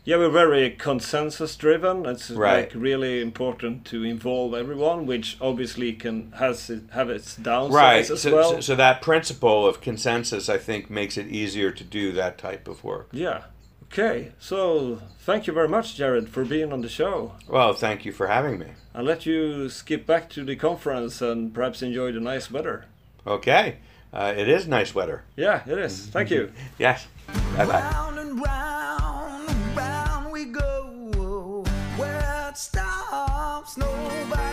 yeah, 0.03 0.15
we're 0.17 0.29
very 0.29 0.69
consensus 0.71 1.55
driven. 1.57 2.05
It's 2.05 2.29
Right. 2.31 2.61
like 2.61 2.71
really 2.73 3.21
important 3.21 3.83
to 3.87 4.03
involve 4.05 4.53
everyone, 4.53 5.05
which 5.05 5.37
obviously 5.41 5.91
can 5.93 6.31
has 6.37 6.71
have 6.91 7.09
its 7.09 7.35
downsides 7.37 7.71
Right. 7.73 8.09
as 8.09 8.21
So, 8.21 8.33
well. 8.33 8.51
so, 8.53 8.59
so 8.61 8.75
that 8.75 9.01
principle 9.01 9.67
of 9.67 9.81
consensus, 9.81 10.47
I 10.47 10.57
think, 10.57 10.89
makes 10.89 11.17
it 11.17 11.27
easier 11.27 11.71
to 11.71 11.83
do 11.83 12.11
that 12.13 12.37
type 12.37 12.67
of 12.69 12.83
work. 12.85 13.09
Yeah. 13.11 13.43
Okay. 13.91 14.31
So 14.39 15.01
thank 15.21 15.47
you 15.47 15.53
very 15.53 15.67
much, 15.69 15.95
Jared, 15.95 16.29
for 16.29 16.45
being 16.45 16.71
on 16.73 16.81
the 16.81 16.89
show. 16.89 17.33
Well, 17.47 17.73
thank 17.73 18.05
you 18.05 18.11
for 18.11 18.27
having 18.27 18.59
me. 18.59 18.67
I'll 18.93 19.03
let 19.03 19.25
you 19.25 19.69
skip 19.69 20.05
back 20.05 20.29
to 20.31 20.43
the 20.43 20.55
conference 20.55 21.21
and 21.21 21.53
perhaps 21.53 21.81
enjoy 21.81 22.11
the 22.11 22.19
nice 22.19 22.49
weather. 22.51 22.85
Okay. 23.25 23.77
Uh, 24.13 24.33
it 24.35 24.47
is 24.47 24.67
nice 24.67 24.95
weather. 24.95 25.23
Yeah, 25.35 25.61
it 25.67 25.77
is. 25.77 26.07
Thank 26.07 26.29
you. 26.31 26.51
Yes. 26.79 27.07
Bye 27.55 27.65
bye. 27.65 27.81
Round 27.81 28.19
and 28.19 28.41
round 28.41 29.49
and 29.49 29.77
round 29.77 30.31
we 30.31 30.45
go. 30.45 31.63
Where 31.97 32.47
it 32.49 32.57
stops, 32.57 33.77
nobody 33.77 34.46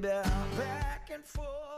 back 0.00 1.10
and 1.12 1.24
forth. 1.24 1.77